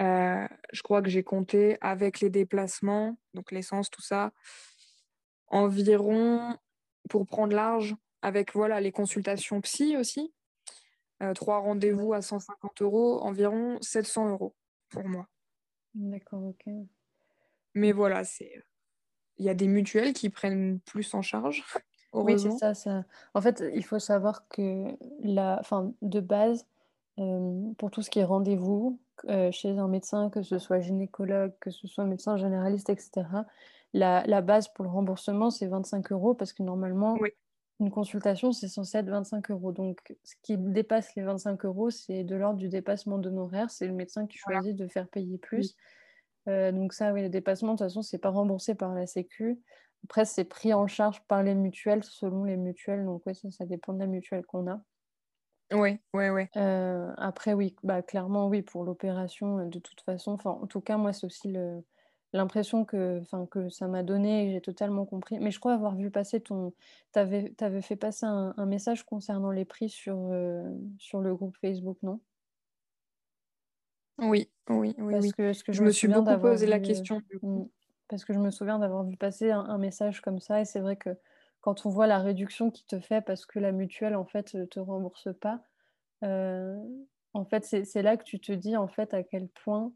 Euh, 0.00 0.48
je 0.72 0.82
crois 0.82 1.00
que 1.00 1.08
j'ai 1.08 1.22
compté 1.22 1.78
avec 1.80 2.18
les 2.18 2.28
déplacements, 2.28 3.16
donc 3.34 3.52
l'essence, 3.52 3.88
tout 3.88 4.02
ça, 4.02 4.32
environ 5.48 6.56
pour 7.08 7.26
prendre 7.26 7.54
large, 7.54 7.96
avec 8.22 8.54
voilà 8.54 8.80
les 8.80 8.92
consultations 8.92 9.60
psy 9.60 9.96
aussi, 9.96 10.32
euh, 11.22 11.32
trois 11.34 11.58
rendez-vous 11.58 12.12
à 12.12 12.22
150 12.22 12.82
euros, 12.82 13.20
environ 13.22 13.78
700 13.80 14.30
euros 14.30 14.54
pour 14.88 15.06
moi. 15.08 15.28
D'accord, 15.94 16.44
ok. 16.44 16.72
Mais 17.74 17.92
voilà, 17.92 18.24
c'est 18.24 18.62
il 19.38 19.44
y 19.44 19.48
a 19.48 19.54
des 19.54 19.68
mutuelles 19.68 20.12
qui 20.12 20.30
prennent 20.30 20.80
plus 20.80 21.14
en 21.14 21.22
charge. 21.22 21.64
Oui, 22.12 22.38
c'est 22.38 22.52
ça, 22.52 22.72
ça, 22.72 23.04
En 23.34 23.42
fait, 23.42 23.62
il 23.74 23.84
faut 23.84 23.98
savoir 23.98 24.48
que 24.48 24.96
la, 25.20 25.58
enfin, 25.60 25.92
de 26.00 26.20
base, 26.20 26.66
euh, 27.18 27.72
pour 27.76 27.90
tout 27.90 28.00
ce 28.00 28.08
qui 28.08 28.20
est 28.20 28.24
rendez-vous 28.24 28.98
euh, 29.28 29.50
chez 29.50 29.76
un 29.76 29.86
médecin, 29.86 30.30
que 30.30 30.42
ce 30.42 30.58
soit 30.58 30.80
gynécologue, 30.80 31.52
que 31.60 31.70
ce 31.70 31.86
soit 31.86 32.04
médecin 32.04 32.38
généraliste, 32.38 32.88
etc., 32.88 33.26
la, 33.96 34.22
la 34.26 34.40
base 34.42 34.68
pour 34.68 34.84
le 34.84 34.90
remboursement, 34.90 35.50
c'est 35.50 35.66
25 35.66 36.12
euros 36.12 36.34
parce 36.34 36.52
que 36.52 36.62
normalement, 36.62 37.18
une 37.80 37.90
consultation, 37.90 38.52
c'est 38.52 38.68
censé 38.68 38.98
être 38.98 39.08
25 39.08 39.50
euros. 39.50 39.72
Donc, 39.72 40.14
ce 40.22 40.34
qui 40.42 40.56
dépasse 40.56 41.14
les 41.14 41.22
25 41.22 41.64
euros, 41.64 41.90
c'est 41.90 42.22
de 42.24 42.36
l'ordre 42.36 42.58
du 42.58 42.68
dépassement 42.68 43.18
d'honoraires. 43.18 43.70
C'est 43.70 43.86
le 43.86 43.94
médecin 43.94 44.26
qui 44.26 44.38
choisit 44.38 44.76
de 44.76 44.86
faire 44.86 45.08
payer 45.08 45.38
plus. 45.38 45.76
Euh, 46.48 46.72
donc 46.72 46.92
ça, 46.92 47.12
oui, 47.12 47.22
le 47.22 47.28
dépassement, 47.28 47.72
de 47.72 47.78
toute 47.78 47.86
façon, 47.86 48.02
c'est 48.02 48.18
pas 48.18 48.30
remboursé 48.30 48.74
par 48.74 48.94
la 48.94 49.06
Sécu. 49.06 49.58
Après, 50.04 50.24
c'est 50.24 50.44
pris 50.44 50.72
en 50.72 50.86
charge 50.86 51.22
par 51.26 51.42
les 51.42 51.54
mutuelles, 51.54 52.04
selon 52.04 52.44
les 52.44 52.56
mutuelles. 52.56 53.04
Donc 53.04 53.22
oui, 53.26 53.34
ça, 53.34 53.50
ça 53.50 53.66
dépend 53.66 53.92
de 53.92 53.98
la 53.98 54.06
mutuelle 54.06 54.44
qu'on 54.44 54.70
a. 54.70 54.80
Oui, 55.72 55.98
oui, 56.14 56.28
oui. 56.28 56.44
Euh, 56.56 57.12
après, 57.16 57.52
oui, 57.52 57.74
bah, 57.82 58.02
clairement, 58.02 58.46
oui, 58.46 58.62
pour 58.62 58.84
l'opération, 58.84 59.58
euh, 59.58 59.64
de 59.64 59.80
toute 59.80 60.00
façon. 60.02 60.38
En 60.44 60.66
tout 60.66 60.80
cas, 60.80 60.96
moi, 60.96 61.12
c'est 61.12 61.26
aussi 61.26 61.52
l'impression 62.32 62.84
que, 62.84 63.22
que 63.50 63.68
ça 63.68 63.88
m'a 63.88 64.02
donné 64.02 64.46
et 64.46 64.52
j'ai 64.52 64.60
totalement 64.60 65.06
compris. 65.06 65.38
Mais 65.38 65.50
je 65.50 65.60
crois 65.60 65.74
avoir 65.74 65.96
vu 65.96 66.10
passer 66.10 66.40
ton... 66.40 66.72
Tu 67.12 67.18
avais, 67.18 67.54
avais, 67.60 67.82
fait 67.82 67.96
passer 67.96 68.26
un, 68.26 68.66
message 68.66 69.04
concernant 69.04 69.50
les 69.50 69.64
prix 69.64 69.88
sur, 69.88 70.30
sur 70.98 71.20
le 71.20 71.34
groupe 71.34 71.56
Facebook, 71.60 71.98
non? 72.02 72.20
Oui, 74.18 74.50
oui, 74.70 74.94
oui. 74.98 75.12
Parce 75.12 75.32
que, 75.32 75.52
ce 75.52 75.62
que 75.62 75.72
je, 75.72 75.82
me, 75.82 75.90
suis 75.90 76.08
beaucoup 76.08 76.38
posé 76.38 76.66
la 76.66 76.80
question. 76.80 77.20
Mm. 77.42 77.64
Parce 78.08 78.24
que 78.24 78.32
je 78.32 78.38
me 78.38 78.50
souviens 78.50 78.78
d'avoir 78.78 79.04
vu 79.04 79.16
passer 79.16 79.50
un, 79.50 79.78
message 79.78 80.20
comme 80.20 80.38
ça, 80.38 80.60
et 80.60 80.64
c'est 80.64 80.80
vrai 80.80 80.96
que 80.96 81.10
quand 81.60 81.86
on 81.86 81.90
voit 81.90 82.06
la 82.06 82.20
réduction 82.20 82.70
qui 82.70 82.86
te 82.86 83.00
fait 83.00 83.20
parce 83.20 83.46
que 83.46 83.58
la 83.58 83.72
mutuelle 83.72 84.14
en 84.14 84.24
fait 84.24 84.54
ne 84.54 84.64
te 84.64 84.78
rembourse 84.78 85.28
pas, 85.40 85.60
euh, 86.22 86.80
en 87.34 87.44
fait 87.44 87.64
c'est 87.64 88.02
là 88.02 88.16
que 88.16 88.22
tu 88.22 88.38
te 88.38 88.52
dis 88.52 88.76
en 88.76 88.86
fait 88.86 89.12
à 89.12 89.24
quel 89.24 89.48
point 89.48 89.92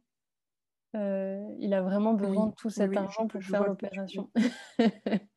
euh, 0.97 1.41
il 1.59 1.73
a 1.73 1.83
vraiment 1.83 2.15
besoin 2.15 2.49
de 2.49 2.55
tout 2.55 2.71
cet 2.71 2.97
argent 2.97 3.27
pour 3.29 3.43
faire 3.43 3.65
l'opération. 3.65 4.31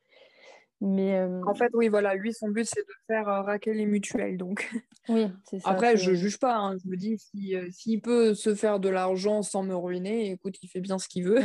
Mais 0.81 1.15
euh, 1.15 1.41
En 1.45 1.53
fait, 1.53 1.69
oui, 1.73 1.87
voilà, 1.87 2.13
lui, 2.13 2.33
son 2.33 2.49
but, 2.49 2.65
c'est 2.65 2.81
de 2.81 2.93
faire 3.07 3.29
euh, 3.29 3.41
raquer 3.41 3.73
les 3.73 3.85
mutuelles. 3.85 4.37
Donc. 4.37 4.69
Oui, 5.07 5.27
c'est 5.45 5.59
ça. 5.59 5.69
Après, 5.69 5.95
je 5.95 6.13
juge 6.13 6.39
pas. 6.39 6.57
Hein. 6.57 6.77
Je 6.83 6.89
me 6.89 6.97
dis, 6.97 7.17
s'il 7.71 8.01
peut 8.01 8.33
se 8.33 8.53
faire 8.53 8.81
de 8.81 8.89
l'argent 8.89 9.43
sans 9.43 9.63
me 9.63 9.75
ruiner, 9.75 10.31
écoute, 10.31 10.57
il 10.61 10.67
fait 10.67 10.81
bien 10.81 10.99
ce 10.99 11.07
qu'il 11.07 11.23
veut. 11.25 11.39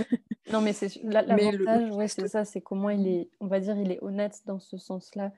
non, 0.52 0.60
mais 0.60 0.72
c'est 0.72 0.90
l'avantage, 1.04 1.90
ouais, 1.92 2.08
c'est 2.08 2.26
ça, 2.26 2.44
c'est 2.44 2.60
comment 2.60 2.90
il 2.90 3.06
est, 3.06 3.30
on 3.38 3.46
va 3.46 3.60
dire, 3.60 3.76
il 3.76 3.92
est 3.92 4.02
honnête 4.02 4.40
dans 4.46 4.58
ce 4.58 4.76
sens-là. 4.76 5.32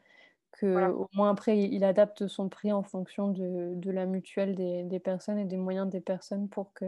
Que 0.52 0.90
au 0.90 1.08
moins 1.14 1.30
après, 1.30 1.58
il 1.58 1.84
adapte 1.84 2.26
son 2.26 2.48
prix 2.48 2.72
en 2.72 2.82
fonction 2.82 3.28
de, 3.28 3.74
de 3.74 3.90
la 3.90 4.04
mutuelle 4.04 4.56
des, 4.56 4.82
des, 4.82 4.98
personnes 4.98 5.38
et 5.38 5.44
des 5.44 5.56
moyens 5.56 5.88
des 5.88 6.00
personnes 6.00 6.48
pour 6.48 6.72
que 6.72 6.86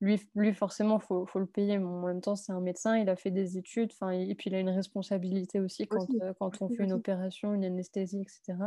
lui, 0.00 0.20
lui 0.34 0.54
forcément, 0.54 0.98
il 0.98 1.04
faut, 1.04 1.26
faut, 1.26 1.38
le 1.38 1.46
payer. 1.46 1.78
Mais 1.78 1.84
en 1.84 2.06
même 2.06 2.20
temps, 2.20 2.36
c'est 2.36 2.52
un 2.52 2.60
médecin, 2.60 2.96
il 2.96 3.08
a 3.08 3.16
fait 3.16 3.30
des 3.30 3.58
études, 3.58 3.92
et 4.12 4.34
puis 4.34 4.50
il 4.50 4.54
a 4.54 4.60
une 4.60 4.70
responsabilité 4.70 5.60
aussi 5.60 5.86
quand, 5.86 6.06
euh, 6.22 6.32
quand 6.38 6.62
on 6.62 6.68
fait 6.68 6.84
une 6.84 6.92
opération, 6.92 7.54
une 7.54 7.64
anesthésie, 7.64 8.22
etc. 8.22 8.58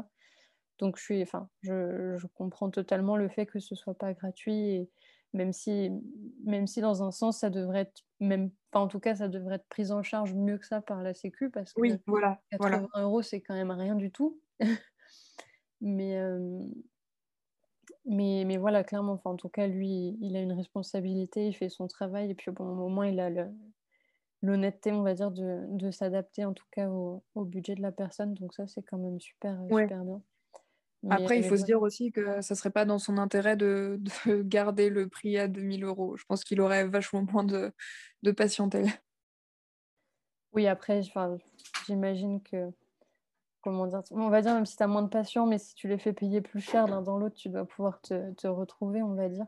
Donc, 0.80 0.98
je, 0.98 1.04
suis, 1.04 1.26
je, 1.62 2.18
je, 2.18 2.28
comprends 2.36 2.70
totalement 2.70 3.16
le 3.16 3.30
fait 3.30 3.46
que 3.46 3.60
ce 3.60 3.76
soit 3.76 3.94
pas 3.94 4.14
gratuit, 4.14 4.76
et 4.76 4.90
même 5.34 5.54
si, 5.54 5.92
même 6.46 6.68
si 6.68 6.82
dans 6.82 7.04
un 7.04 7.12
sens, 7.12 7.40
ça 7.40 7.50
devrait 7.50 7.82
être, 7.82 8.02
même, 8.20 8.52
en 8.74 8.88
tout 8.88 9.00
cas, 9.00 9.16
ça 9.16 9.28
devrait 9.28 9.56
être 9.56 9.68
pris 9.70 9.92
en 9.92 10.04
charge 10.04 10.34
mieux 10.34 10.58
que 10.58 10.66
ça 10.66 10.82
par 10.82 11.02
la 11.02 11.14
Sécu, 11.14 11.50
parce 11.50 11.74
que 11.74 11.82
oui, 11.82 11.94
voilà, 12.06 12.42
80 12.52 12.88
euros, 12.98 13.22
c'est 13.22 13.42
quand 13.42 13.56
même 13.56 13.72
rien 13.72 13.96
du 13.96 14.12
tout. 14.12 14.40
mais, 15.82 16.18
euh, 16.18 16.60
mais, 18.06 18.44
mais 18.46 18.58
voilà, 18.58 18.84
clairement, 18.84 19.14
enfin, 19.14 19.32
en 19.32 19.36
tout 19.36 19.50
cas, 19.50 19.68
lui, 19.68 20.18
il 20.22 20.36
a 20.36 20.42
une 20.42 20.54
responsabilité, 20.54 21.48
il 21.48 21.54
fait 21.54 21.70
son 21.70 21.88
travail, 21.88 22.32
et 22.32 22.36
puis 22.36 22.52
au 22.52 22.64
moment, 22.64 23.04
il 23.04 23.20
a 23.20 23.30
l'honnêteté, 24.42 24.92
on 24.92 25.04
va 25.04 25.14
dire, 25.14 25.32
de, 25.32 25.62
de 25.70 25.92
s'adapter 25.92 26.44
en 26.44 26.54
tout 26.54 26.66
cas 26.72 26.90
au, 26.90 27.24
au, 27.36 27.46
budget 27.46 27.76
de 27.76 27.82
la 27.82 27.92
personne. 27.92 28.34
Donc 28.34 28.54
ça, 28.54 28.68
c'est 28.68 28.84
quand 28.84 28.98
même 28.98 29.20
super, 29.20 29.58
super 29.70 30.04
bien. 30.04 30.22
Après, 31.10 31.38
il 31.38 31.44
faut 31.44 31.58
se 31.58 31.66
dire 31.66 31.82
aussi 31.82 32.12
que 32.12 32.42
ça 32.42 32.56
serait 32.56 32.70
pas 32.70 32.86
dans 32.86 33.00
son 33.00 33.18
intérêt 33.18 33.58
de, 33.58 34.00
de 34.26 34.42
garder 34.44 34.90
le 34.90 35.08
prix 35.08 35.38
à 35.38 35.48
2000 35.48 35.84
euros. 35.84 36.16
Je 36.18 36.24
pense 36.26 36.44
qu'il 36.44 36.62
aurait 36.62 36.88
vachement 36.88 37.24
moins 37.24 37.44
de, 37.44 37.72
de 38.22 38.32
patientèle. 38.32 38.88
Oui, 40.54 40.68
après, 40.68 41.02
j'imagine 41.88 42.42
que 42.44 42.72
comment 43.64 43.88
dire, 43.88 44.02
on 44.12 44.30
va 44.30 44.42
dire 44.42 44.54
même 44.54 44.66
si 44.66 44.76
tu 44.76 44.84
as 44.84 44.88
moins 44.88 45.02
de 45.02 45.10
patients, 45.10 45.48
mais 45.48 45.58
si 45.58 45.74
tu 45.74 45.88
les 45.88 45.98
fais 45.98 46.14
payer 46.14 46.42
plus 46.42 46.60
cher 46.60 46.88
l'un 46.88 47.02
dans 47.02 47.18
l'autre, 47.18 47.36
tu 47.36 47.50
dois 47.50 47.66
pouvoir 47.66 48.02
te, 48.02 48.32
te, 48.34 48.48
retrouver, 48.48 49.02
on 49.02 49.16
va 49.16 49.30
dire. 49.30 49.46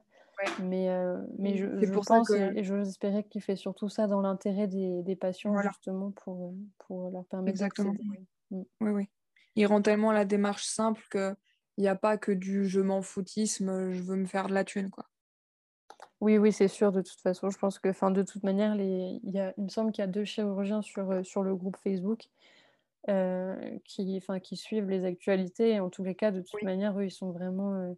Mais, 0.61 0.89
euh, 0.89 1.21
mais 1.37 1.55
je, 1.55 1.65
je 1.79 1.91
pour 1.91 2.03
pense 2.03 2.27
que... 2.27 2.57
et, 2.57 2.63
je 2.63 2.75
j'ose 2.75 2.89
espérer 2.89 3.23
qu'il 3.23 3.41
fait 3.41 3.55
surtout 3.55 3.87
ça 3.87 4.07
dans 4.07 4.21
l'intérêt 4.21 4.67
des, 4.67 5.01
des, 5.03 5.15
patients, 5.15 5.55
justement, 5.61 6.11
pour, 6.11 6.53
pour 6.79 7.09
leur 7.11 7.25
permettre 7.25 7.49
Exactement. 7.49 7.93
Oui. 7.99 8.19
Mm. 8.51 8.63
oui, 8.81 8.91
oui. 8.91 9.09
Il 9.55 9.65
rend 9.67 9.81
tellement 9.81 10.11
la 10.11 10.25
démarche 10.25 10.65
simple 10.65 11.01
qu'il 11.09 11.35
n'y 11.77 11.87
a 11.87 11.95
pas 11.95 12.17
que 12.17 12.31
du 12.31 12.65
je 12.65 12.81
m'en 12.81 13.01
foutisme, 13.01 13.91
je 13.91 14.01
veux 14.01 14.17
me 14.17 14.25
faire 14.25 14.47
de 14.47 14.53
la 14.53 14.63
thune, 14.63 14.89
quoi. 14.89 15.05
Oui, 16.21 16.37
oui, 16.37 16.51
c'est 16.51 16.67
sûr, 16.67 16.91
de 16.91 17.01
toute 17.01 17.19
façon. 17.21 17.49
Je 17.49 17.57
pense 17.57 17.79
que, 17.79 17.91
fin, 17.91 18.11
de 18.11 18.23
toute 18.23 18.43
manière, 18.43 18.75
les... 18.75 19.19
il, 19.23 19.31
y 19.31 19.39
a... 19.39 19.53
il 19.57 19.65
me 19.65 19.69
semble 19.69 19.91
qu'il 19.91 20.01
y 20.01 20.05
a 20.05 20.07
deux 20.07 20.25
chirurgiens 20.25 20.81
sur, 20.81 21.11
euh, 21.11 21.23
sur 21.23 21.43
le 21.43 21.55
groupe 21.55 21.77
Facebook. 21.77 22.29
Euh, 23.07 23.77
qui, 23.83 24.19
qui 24.41 24.57
suivent 24.57 24.89
les 24.89 25.05
actualités. 25.05 25.73
Et 25.73 25.79
en 25.79 25.91
tous 25.91 26.03
les 26.03 26.15
cas, 26.15 26.31
de 26.31 26.41
toute 26.41 26.63
manière, 26.63 26.99
eux, 26.99 27.05
ils 27.05 27.11
sont 27.11 27.29
vraiment, 27.29 27.75
euh, 27.75 27.93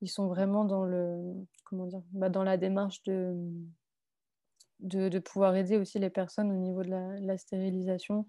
ils 0.00 0.08
sont 0.08 0.26
vraiment 0.26 0.64
dans, 0.64 0.84
le, 0.84 1.34
comment 1.64 1.84
dire, 1.84 2.00
bah, 2.12 2.30
dans 2.30 2.42
la 2.42 2.56
démarche 2.56 3.02
de, 3.02 3.34
de, 4.80 5.10
de, 5.10 5.18
pouvoir 5.18 5.54
aider 5.54 5.76
aussi 5.76 5.98
les 5.98 6.08
personnes 6.08 6.50
au 6.50 6.56
niveau 6.56 6.82
de 6.82 6.88
la, 6.88 7.20
la 7.20 7.36
stérilisation. 7.36 8.26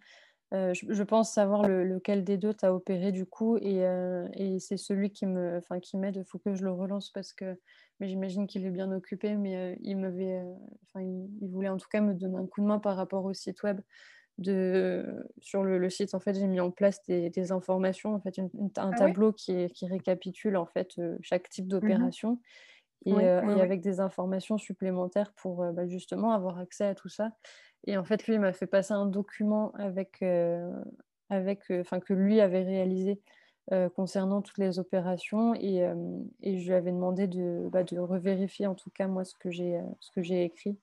Euh, 0.53 0.73
je, 0.73 0.87
je, 0.89 1.03
pense 1.03 1.31
savoir 1.31 1.65
le, 1.65 1.85
lequel 1.85 2.25
des 2.25 2.35
deux 2.35 2.53
t'as 2.53 2.71
opéré 2.71 3.13
du 3.13 3.25
coup. 3.25 3.55
Et, 3.55 3.83
et 4.33 4.59
c'est 4.59 4.77
celui 4.77 5.11
qui 5.11 5.25
me 5.25 5.55
enfin 5.57 5.79
qui 5.79 5.95
m'aide. 5.95 6.17
Il 6.17 6.25
faut 6.25 6.39
que 6.39 6.53
je 6.53 6.65
le 6.65 6.71
relance 6.71 7.11
parce 7.11 7.31
que 7.31 7.57
mais 8.01 8.09
j'imagine 8.09 8.45
qu'il 8.45 8.65
est 8.65 8.71
bien 8.71 8.91
occupé. 8.91 9.37
Mais 9.37 9.77
il 9.81 9.97
enfin 10.05 11.01
il, 11.01 11.29
il, 11.41 11.49
voulait 11.49 11.69
en 11.69 11.77
tout 11.77 11.87
cas 11.89 12.01
me 12.01 12.13
donner 12.13 12.37
un 12.37 12.45
coup 12.45 12.59
de 12.59 12.65
main 12.65 12.79
par 12.79 12.97
rapport 12.97 13.23
au 13.23 13.33
site 13.33 13.63
web 13.63 13.79
de, 14.37 15.05
sur 15.39 15.63
le, 15.63 15.89
site, 15.89 16.13
en 16.13 16.19
fait, 16.19 16.35
j'ai 16.35 16.47
mis 16.47 16.59
en 16.59 16.71
place 16.71 17.01
des, 17.07 17.51
informations, 17.51 18.13
en 18.13 18.19
fait, 18.19 18.39
un 18.39 18.69
ah 18.75 18.91
tableau 18.95 19.31
qui, 19.31 19.67
qui, 19.67 19.87
récapitule 19.87 20.57
en 20.57 20.65
fait 20.65 20.91
euh, 20.99 21.17
chaque 21.21 21.49
type 21.49 21.67
d'opération 21.67 22.39
et, 23.05 23.13
euh, 23.13 23.57
avec 23.59 23.81
des 23.81 23.99
informations 23.99 24.57
supplémentaires 24.57 25.33
pour 25.33 25.63
euh, 25.63 25.71
bah, 25.71 25.87
justement 25.87 26.31
avoir 26.31 26.59
accès 26.59 26.85
à 26.85 26.95
tout 26.95 27.09
ça. 27.09 27.31
Et 27.87 27.97
en 27.97 28.03
fait, 28.03 28.27
lui, 28.27 28.35
il 28.35 28.39
m'a 28.39 28.53
fait 28.53 28.67
passer 28.67 28.93
un 28.93 29.05
document 29.05 29.71
avec, 29.75 30.23
avec, 31.29 31.61
enfin, 31.71 31.99
que 31.99 32.13
lui 32.13 32.41
avait 32.41 32.63
réalisé 32.63 33.21
concernant 33.95 34.41
toutes 34.41 34.57
les 34.57 34.79
opérations 34.79 35.53
et, 35.53 35.85
et, 36.41 36.57
je 36.57 36.67
lui 36.67 36.73
avais 36.73 36.91
demandé 36.91 37.27
de, 37.27 37.69
bah, 37.71 37.83
de 37.83 37.99
revérifier 37.99 38.65
en 38.65 38.75
tout 38.75 38.89
cas 38.89 39.07
moi 39.07 39.23
ce 39.25 39.35
que 39.35 39.51
j'ai 39.51 40.43
écrit 40.43 40.77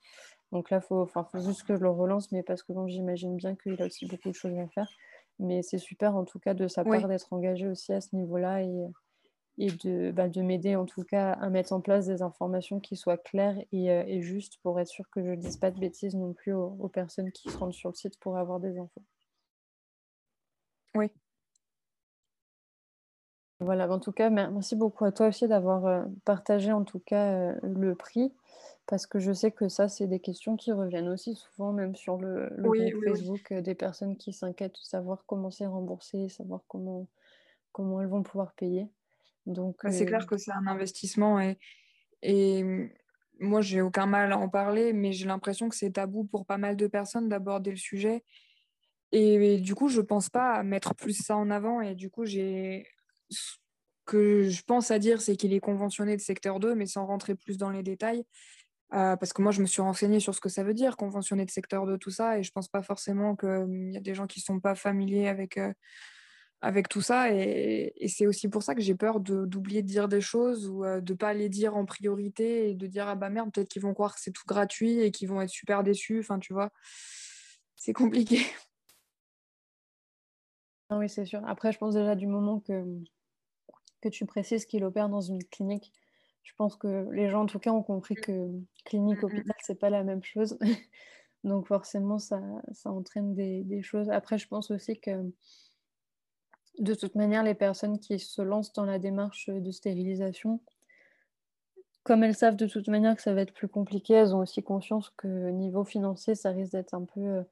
donc 0.55 0.71
là, 0.71 0.79
il 0.81 0.87
faut, 0.87 1.05
faut 1.05 1.41
juste 1.41 1.65
que 1.65 1.75
je 1.75 1.81
le 1.81 1.91
relance, 1.91 2.31
mais 2.31 2.45
parce 2.45 2.63
que 2.63 2.73
bon, 2.73 2.87
j'imagine 2.87 3.35
bien 3.35 3.57
qu'il 3.57 3.83
a 3.83 3.87
aussi 3.87 4.07
beaucoup 4.07 4.29
de 4.29 4.35
choses 4.35 4.57
à 4.57 4.69
faire. 4.69 4.89
Mais 5.41 5.63
c'est 5.63 5.79
super 5.79 6.15
en 6.15 6.25
tout 6.25 6.39
cas 6.39 6.55
de 6.55 6.69
sa 6.69 6.85
part 6.85 7.09
d'être 7.09 7.33
engagé 7.33 7.67
aussi 7.67 7.93
à 7.93 8.01
ce 8.01 8.15
niveau-là 8.15 8.63
et, 8.63 8.87
et 9.59 9.73
de, 9.73 10.13
bah, 10.13 10.29
de 10.29 10.43
m'aider 10.43 10.77
en 10.77 10.87
tout 10.87 11.03
cas 11.03 11.33
à 11.33 11.51
mettre 11.51 11.73
en 11.73 11.81
place 11.81 12.07
des 12.07 12.23
informations 12.23 12.79
qui 12.79 12.95
soient 12.95 13.19
claires 13.19 13.59
et, 13.73 13.91
euh, 13.91 14.05
et 14.07 14.23
justes 14.23 14.59
pour 14.63 14.79
être 14.79 14.87
sûr 14.87 15.11
que 15.11 15.25
je 15.25 15.31
ne 15.31 15.35
dise 15.35 15.57
pas 15.57 15.73
de 15.73 15.81
bêtises 15.81 16.15
non 16.15 16.33
plus 16.33 16.53
aux, 16.53 16.77
aux, 16.79 16.89
personnes 16.89 17.33
qui 17.33 17.51
se 17.51 17.59
rendent 17.59 17.75
sur 17.75 17.89
le 17.91 17.97
site 17.97 18.17
pour 18.21 18.39
avoir 18.39 18.61
des 18.61 18.79
infos. 18.79 19.03
Oui. 20.95 21.11
Voilà, 23.65 23.91
en 23.91 23.99
tout 23.99 24.13
cas, 24.13 24.31
merci 24.31 24.77
beaucoup 24.77 25.05
à 25.05 25.13
toi 25.13 25.29
aussi 25.29 25.49
d'avoir 25.49 25.87
euh, 25.87 26.05
partagé 26.25 26.73
en 26.73 26.85
tout 26.85 26.99
cas 26.99 27.33
euh, 27.33 27.55
le 27.63 27.95
prix, 27.95 28.33
parce 28.87 29.07
que 29.07 29.19
je 29.19 29.33
sais 29.33 29.51
que 29.51 29.69
ça, 29.69 29.89
c'est 29.89 30.07
des 30.07 30.21
questions 30.21 30.57
qui 30.57 30.73
reviennent 30.73 31.09
aussi 31.09 31.35
souvent, 31.35 31.73
même 31.73 31.97
sur 31.97 32.19
le, 32.19 32.51
le 32.57 32.69
oui, 32.69 32.91
groupe 32.91 33.03
oui, 33.07 33.11
Facebook, 33.11 33.47
oui. 33.51 33.63
des 33.63 33.75
personnes 33.75 34.17
qui 34.17 34.33
s'inquiètent 34.33 34.75
de 34.75 34.87
savoir 34.87 35.25
comment 35.27 35.51
c'est 35.51 35.67
remboursé, 35.67 36.29
savoir 36.29 36.61
comment, 36.69 37.09
comment 37.73 38.01
elles 38.01 38.09
vont 38.09 38.23
pouvoir 38.23 38.53
payer. 38.53 38.89
Donc, 39.47 39.77
bah, 39.83 39.91
c'est 39.91 40.05
euh... 40.05 40.07
clair 40.07 40.27
que 40.27 40.37
c'est 40.37 40.53
un 40.53 40.67
investissement 40.67 41.41
et, 41.41 41.59
et 42.23 42.91
moi, 43.41 43.61
j'ai 43.61 43.81
aucun 43.81 44.07
mal 44.07 44.33
à 44.33 44.39
en 44.39 44.49
parler, 44.49 44.93
mais 44.93 45.13
j'ai 45.13 45.27
l'impression 45.27 45.69
que 45.69 45.77
c'est 45.77 45.93
tabou 45.93 46.25
pour 46.25 46.47
pas 46.47 46.59
mal 46.59 46.77
de 46.77 46.87
personnes 46.87 47.29
d'aborder 47.29 47.71
le 47.71 47.77
sujet. 47.77 48.23
Et, 49.13 49.55
et, 49.55 49.61
du 49.61 49.75
coup, 49.75 49.89
je 49.89 50.01
pense 50.01 50.29
pas 50.29 50.53
à 50.55 50.63
mettre 50.63 50.95
plus 50.95 51.13
ça 51.13 51.37
en 51.37 51.51
avant. 51.51 51.81
Et 51.81 51.95
du 51.95 52.11
coup, 52.11 52.25
j'ai 52.25 52.87
que 54.07 54.49
je 54.49 54.63
pense 54.63 54.91
à 54.91 54.99
dire, 54.99 55.21
c'est 55.21 55.37
qu'il 55.37 55.53
est 55.53 55.61
conventionné 55.61 56.17
de 56.17 56.21
secteur 56.21 56.61
2, 56.61 56.75
mais 56.75 56.87
sans 56.87 57.07
rentrer 57.07 57.35
plus 57.35 57.57
dans 57.59 57.71
les 57.71 57.83
détails. 57.83 58.25
Euh, 58.93 59.17
parce 59.17 59.33
que 59.33 59.43
moi, 59.43 59.51
je 59.51 59.61
me 59.61 59.67
suis 59.67 59.83
renseignée 59.83 60.21
sur 60.21 60.35
ce 60.35 60.41
que 60.41 60.49
ça 60.49 60.63
veut 60.63 60.75
dire, 60.75 60.97
conventionné 60.97 61.45
de 61.45 61.51
secteur 61.51 61.87
2, 61.87 61.99
tout 61.99 62.11
ça, 62.11 62.39
et 62.39 62.43
je 62.43 62.53
pense 62.53 62.69
pas 62.69 62.83
forcément 62.83 63.35
qu'il 63.35 63.91
y 63.93 63.97
a 63.97 64.01
des 64.01 64.15
gens 64.15 64.27
qui 64.27 64.41
sont 64.41 64.61
pas 64.61 64.75
familiers 64.75 65.27
avec, 65.27 65.57
euh, 65.57 65.73
avec 66.61 66.89
tout 66.89 67.01
ça. 67.01 67.33
Et, 67.33 67.93
c'est 68.09 68.27
aussi 68.27 68.49
pour 68.49 68.63
ça 68.63 68.75
que 68.75 68.83
j'ai 68.83 68.95
peur 68.95 69.21
d'oublier 69.21 69.83
de, 69.83 69.89
dire 69.89 70.09
des 70.09 70.21
choses 70.21 70.69
ou 70.69 70.85
euh, 70.85 71.01
de 71.01 71.15
pas 71.15 71.35
les 71.35 71.49
dire 71.49 71.77
en 71.77 71.85
priorité 71.87 72.71
et 72.71 72.75
de 72.75 72.87
dire, 72.87 73.09
ah 73.09 73.17
bah 73.17 73.31
merde, 73.31 73.53
peut-être 73.53 73.69
qu'ils 73.69 73.83
vont 73.83 73.95
croire 73.95 74.15
que 74.15 74.21
c'est 74.21 74.33
tout 74.33 74.47
gratuit 74.47 75.01
et 75.01 75.11
qu'ils 75.11 75.29
vont 75.29 75.41
être 75.41 75.51
super 75.51 75.83
déçus. 75.83 76.21
Enfin, 76.21 76.39
tu 76.39 76.53
vois, 76.53 76.71
c'est 77.77 77.95
compliqué. 77.95 78.41
Ah 80.91 80.99
oui, 80.99 81.09
c'est 81.09 81.25
sûr. 81.25 81.43
Après, 81.47 81.73
je 81.73 81.79
pense 81.79 81.95
déjà 81.95 82.15
du 82.15 82.27
moment 82.27 82.61
que, 82.61 82.85
que 84.05 84.09
tu 84.15 84.27
précises 84.27 84.67
qu'il 84.67 84.85
opère 84.85 85.09
dans 85.09 85.21
une 85.21 85.43
clinique, 85.45 85.93
je 86.43 86.53
pense 86.57 86.77
que 86.77 87.09
les 87.11 87.29
gens, 87.31 87.43
en 87.43 87.47
tout 87.47 87.59
cas, 87.59 87.73
ont 87.73 87.83
compris 87.83 88.15
que 88.15 88.51
clinique, 88.85 89.23
hôpital, 89.23 89.57
c'est 89.63 89.79
pas 89.79 89.91
la 89.91 90.05
même 90.05 90.23
chose. 90.23 90.59
Donc, 91.45 91.67
forcément, 91.67 92.19
ça, 92.19 92.41
ça 92.73 92.91
entraîne 92.91 93.35
des, 93.35 93.65
des, 93.65 93.83
choses. 93.83 94.11
Après, 94.11 94.39
je 94.39 94.47
pense 94.49 94.71
aussi 94.71 94.99
que 94.99 95.33
de 96.79 96.95
toute 96.95 97.15
manière, 97.15 97.43
les 97.43 97.55
personnes 97.55 97.99
qui 97.99 98.19
se 98.19 98.43
lancent 98.43 98.73
dans 98.73 98.85
la 98.85 98.99
démarche 98.99 99.49
de 99.49 99.71
stérilisation, 99.71 100.61
comme 102.03 102.23
elles 102.23 102.35
savent 102.35 102.57
de 102.57 102.67
toute 102.67 102.89
manière 102.89 103.17
que 103.17 103.23
ça 103.23 103.33
va 103.33 103.41
être 103.41 103.55
plus 103.55 103.69
compliqué, 103.69 104.15
elles 104.15 104.35
ont 104.35 104.41
aussi 104.41 104.63
conscience 104.63 105.11
que 105.17 105.51
niveau 105.51 105.85
financier, 105.85 106.35
ça 106.35 106.51
risque 106.51 106.73
d'être 106.73 106.95
un 106.95 107.05
peu, 107.05 107.43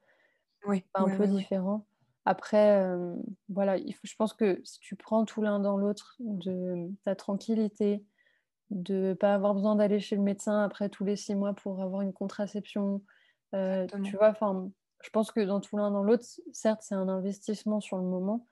oui, 0.65 0.83
un 0.93 1.17
peu 1.17 1.27
différent. 1.27 1.85
Après, 2.25 2.81
euh, 2.81 3.15
voilà, 3.49 3.77
il 3.77 3.93
faut, 3.93 4.07
je 4.07 4.15
pense 4.15 4.33
que 4.33 4.61
si 4.63 4.79
tu 4.79 4.95
prends 4.95 5.25
tout 5.25 5.41
l'un 5.41 5.59
dans 5.59 5.77
l'autre, 5.77 6.15
de 6.19 6.89
ta 7.03 7.15
tranquillité, 7.15 8.03
de 8.69 8.93
ne 8.93 9.13
pas 9.13 9.33
avoir 9.33 9.53
besoin 9.53 9.75
d'aller 9.75 9.99
chez 9.99 10.15
le 10.15 10.21
médecin 10.21 10.63
après 10.63 10.89
tous 10.89 11.03
les 11.03 11.15
six 11.15 11.35
mois 11.35 11.53
pour 11.53 11.81
avoir 11.81 12.01
une 12.01 12.13
contraception, 12.13 13.01
euh, 13.53 13.85
tu 14.03 14.15
vois, 14.15 14.29
enfin, 14.29 14.71
je 15.03 15.09
pense 15.09 15.31
que 15.31 15.41
dans 15.41 15.59
tout 15.59 15.77
l'un 15.77 15.91
dans 15.91 16.03
l'autre, 16.03 16.25
certes, 16.53 16.81
c'est 16.81 16.95
un 16.95 17.09
investissement 17.09 17.81
sur 17.81 17.97
le 17.97 18.03
moment, 18.03 18.47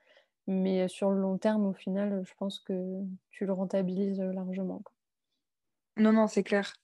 mais 0.46 0.86
sur 0.88 1.10
le 1.10 1.20
long 1.20 1.38
terme, 1.38 1.66
au 1.66 1.72
final, 1.72 2.22
je 2.24 2.34
pense 2.36 2.60
que 2.60 3.00
tu 3.30 3.46
le 3.46 3.52
rentabilises 3.52 4.20
largement. 4.20 4.80
Quoi. 4.84 4.92
Non, 5.96 6.12
non, 6.12 6.26
c'est 6.26 6.42
clair. 6.42 6.74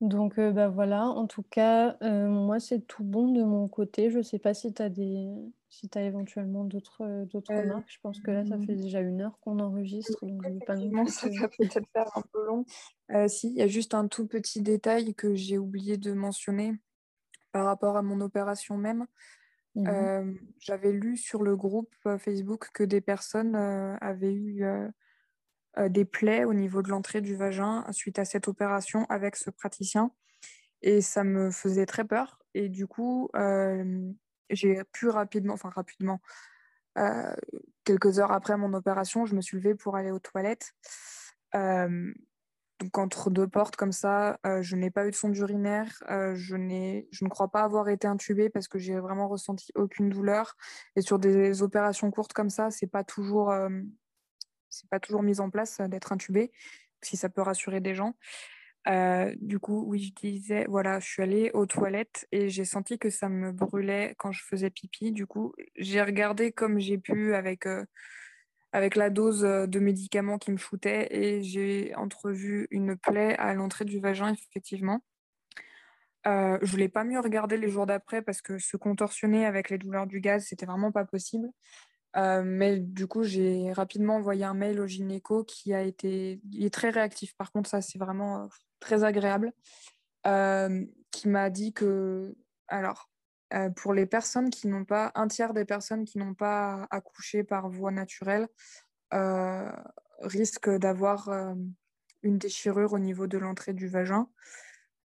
Donc, 0.00 0.38
euh, 0.38 0.50
bah 0.50 0.68
voilà, 0.68 1.04
en 1.04 1.26
tout 1.26 1.42
cas, 1.42 1.98
euh, 2.02 2.28
moi, 2.28 2.58
c'est 2.58 2.80
tout 2.86 3.04
bon 3.04 3.32
de 3.32 3.42
mon 3.42 3.68
côté. 3.68 4.10
Je 4.10 4.18
ne 4.18 4.22
sais 4.22 4.38
pas 4.38 4.54
si 4.54 4.72
tu 4.72 4.80
as, 4.80 4.88
des... 4.88 5.28
si 5.68 5.90
as 5.94 6.02
éventuellement 6.02 6.64
d'autres 6.64 7.02
euh, 7.02 7.26
remarques. 7.48 7.84
Je 7.88 7.98
pense 8.02 8.18
que 8.20 8.30
là, 8.30 8.46
ça 8.46 8.58
fait 8.58 8.76
déjà 8.76 9.00
une 9.00 9.20
heure 9.20 9.38
qu'on 9.40 9.58
enregistre. 9.58 10.24
Donc, 10.24 10.42
je 10.42 10.64
pas 10.64 10.76
non 10.76 11.04
plus 11.04 11.12
ça 11.12 11.28
va 11.28 11.48
peut-être 11.48 11.88
faire 11.92 12.10
un 12.16 12.22
peu 12.32 12.46
long. 12.46 12.64
si, 13.28 13.48
il 13.48 13.56
y 13.56 13.62
a 13.62 13.66
juste 13.66 13.92
un 13.92 14.08
tout 14.08 14.26
petit 14.26 14.62
détail 14.62 15.14
que 15.14 15.34
j'ai 15.34 15.58
oublié 15.58 15.98
de 15.98 16.12
mentionner 16.14 16.72
par 17.52 17.66
rapport 17.66 17.98
à 17.98 18.02
mon 18.02 18.22
opération 18.22 18.78
même. 18.78 19.06
Mmh. 19.74 20.34
J'avais 20.60 20.92
lu 20.92 21.18
sur 21.18 21.42
le 21.42 21.56
groupe 21.56 21.94
Facebook 22.18 22.70
que 22.72 22.84
des 22.84 23.02
personnes 23.02 23.54
avaient 23.54 24.34
eu 24.34 24.64
des 25.88 26.04
plaies 26.04 26.44
au 26.44 26.54
niveau 26.54 26.82
de 26.82 26.88
l'entrée 26.88 27.20
du 27.20 27.36
vagin 27.36 27.84
suite 27.92 28.18
à 28.18 28.24
cette 28.24 28.48
opération 28.48 29.06
avec 29.08 29.36
ce 29.36 29.50
praticien. 29.50 30.10
Et 30.82 31.00
ça 31.00 31.24
me 31.24 31.50
faisait 31.50 31.86
très 31.86 32.04
peur. 32.04 32.38
Et 32.54 32.68
du 32.68 32.86
coup, 32.86 33.30
j'ai 34.50 34.82
pu 34.92 35.08
rapidement, 35.08 35.54
enfin 35.54 35.70
rapidement, 35.70 36.20
quelques 37.84 38.18
heures 38.18 38.32
après 38.32 38.56
mon 38.56 38.72
opération, 38.72 39.26
je 39.26 39.34
me 39.34 39.40
suis 39.40 39.56
levée 39.56 39.74
pour 39.74 39.96
aller 39.96 40.10
aux 40.10 40.18
toilettes. 40.18 40.74
Donc 42.80 42.96
entre 42.96 43.28
deux 43.28 43.46
portes 43.46 43.76
comme 43.76 43.92
ça, 43.92 44.38
euh, 44.46 44.62
je 44.62 44.74
n'ai 44.74 44.90
pas 44.90 45.06
eu 45.06 45.10
de 45.10 45.14
sonde 45.14 45.36
urinaire, 45.36 46.02
euh, 46.10 46.34
je, 46.34 46.56
je 47.10 47.24
ne 47.24 47.28
crois 47.28 47.48
pas 47.48 47.62
avoir 47.62 47.90
été 47.90 48.06
intubée 48.08 48.48
parce 48.48 48.68
que 48.68 48.78
j'ai 48.78 48.98
vraiment 48.98 49.28
ressenti 49.28 49.70
aucune 49.74 50.08
douleur. 50.08 50.56
Et 50.96 51.02
sur 51.02 51.18
des 51.18 51.62
opérations 51.62 52.10
courtes 52.10 52.32
comme 52.32 52.48
ça, 52.48 52.70
c'est 52.70 52.86
pas 52.86 53.04
toujours, 53.04 53.50
euh, 53.50 53.68
c'est 54.70 54.88
pas 54.88 55.00
toujours 55.00 55.22
mis 55.22 55.40
en 55.40 55.50
place 55.50 55.80
d'être 55.80 56.12
intubée, 56.12 56.52
si 57.02 57.16
ça 57.16 57.28
peut 57.28 57.42
rassurer 57.42 57.80
des 57.80 57.94
gens. 57.94 58.14
du 59.36 59.58
coup, 59.58 59.84
oui, 59.86 60.00
je 60.02 60.28
disais, 60.28 60.66
voilà, 60.68 61.00
je 61.00 61.06
suis 61.06 61.22
allée 61.22 61.50
aux 61.54 61.66
toilettes 61.66 62.26
et 62.32 62.48
j'ai 62.48 62.64
senti 62.64 62.98
que 62.98 63.10
ça 63.10 63.28
me 63.28 63.52
brûlait 63.52 64.14
quand 64.18 64.32
je 64.32 64.42
faisais 64.44 64.70
pipi. 64.70 65.12
Du 65.12 65.26
coup, 65.26 65.54
j'ai 65.76 66.02
regardé 66.02 66.52
comme 66.52 66.78
j'ai 66.78 66.98
pu 66.98 67.34
avec 67.34 67.66
avec 68.72 68.94
la 68.94 69.10
dose 69.10 69.42
de 69.42 69.78
médicaments 69.80 70.38
qui 70.38 70.52
me 70.52 70.56
shootaient 70.56 71.08
et 71.10 71.42
j'ai 71.42 71.94
entrevu 71.96 72.68
une 72.70 72.96
plaie 72.96 73.36
à 73.36 73.54
l'entrée 73.54 73.84
du 73.84 74.00
vagin, 74.00 74.32
effectivement. 74.32 75.02
Euh, 76.26 76.58
je 76.62 76.74
ne 76.74 76.80
l'ai 76.80 76.88
pas 76.88 77.04
mieux 77.04 77.20
regardé 77.20 77.56
les 77.56 77.68
jours 77.68 77.86
d'après 77.86 78.22
parce 78.22 78.42
que 78.42 78.58
se 78.58 78.76
contorsionner 78.76 79.46
avec 79.46 79.70
les 79.70 79.78
douleurs 79.78 80.06
du 80.06 80.20
gaz, 80.20 80.44
c'était 80.46 80.66
vraiment 80.66 80.92
pas 80.92 81.04
possible. 81.04 81.48
Euh, 82.16 82.42
mais 82.44 82.78
du 82.78 83.06
coup, 83.06 83.22
j'ai 83.22 83.72
rapidement 83.72 84.16
envoyé 84.16 84.44
un 84.44 84.54
mail 84.54 84.80
au 84.80 84.86
gynéco 84.86 85.44
qui 85.44 85.72
a 85.74 85.82
été. 85.82 86.40
Il 86.50 86.64
est 86.64 86.74
très 86.74 86.90
réactif, 86.90 87.36
par 87.36 87.52
contre, 87.52 87.70
ça, 87.70 87.80
c'est 87.80 87.98
vraiment 87.98 88.48
très 88.80 89.04
agréable. 89.04 89.52
Euh, 90.26 90.84
qui 91.10 91.28
m'a 91.28 91.50
dit 91.50 91.72
que. 91.72 92.34
Alors, 92.68 93.10
euh, 93.52 93.68
pour 93.70 93.94
les 93.94 94.06
personnes 94.06 94.50
qui 94.50 94.68
n'ont 94.68 94.84
pas, 94.84 95.10
un 95.14 95.26
tiers 95.26 95.54
des 95.54 95.64
personnes 95.64 96.04
qui 96.04 96.18
n'ont 96.18 96.34
pas 96.34 96.86
accouché 96.90 97.42
par 97.42 97.68
voie 97.68 97.90
naturelle 97.90 98.48
euh, 99.12 99.70
risquent 100.20 100.70
d'avoir 100.70 101.28
euh, 101.30 101.54
une 102.22 102.38
déchirure 102.38 102.92
au 102.92 103.00
niveau 103.00 103.26
de 103.26 103.38
l'entrée 103.38 103.74
du 103.74 103.88
vagin, 103.88 104.28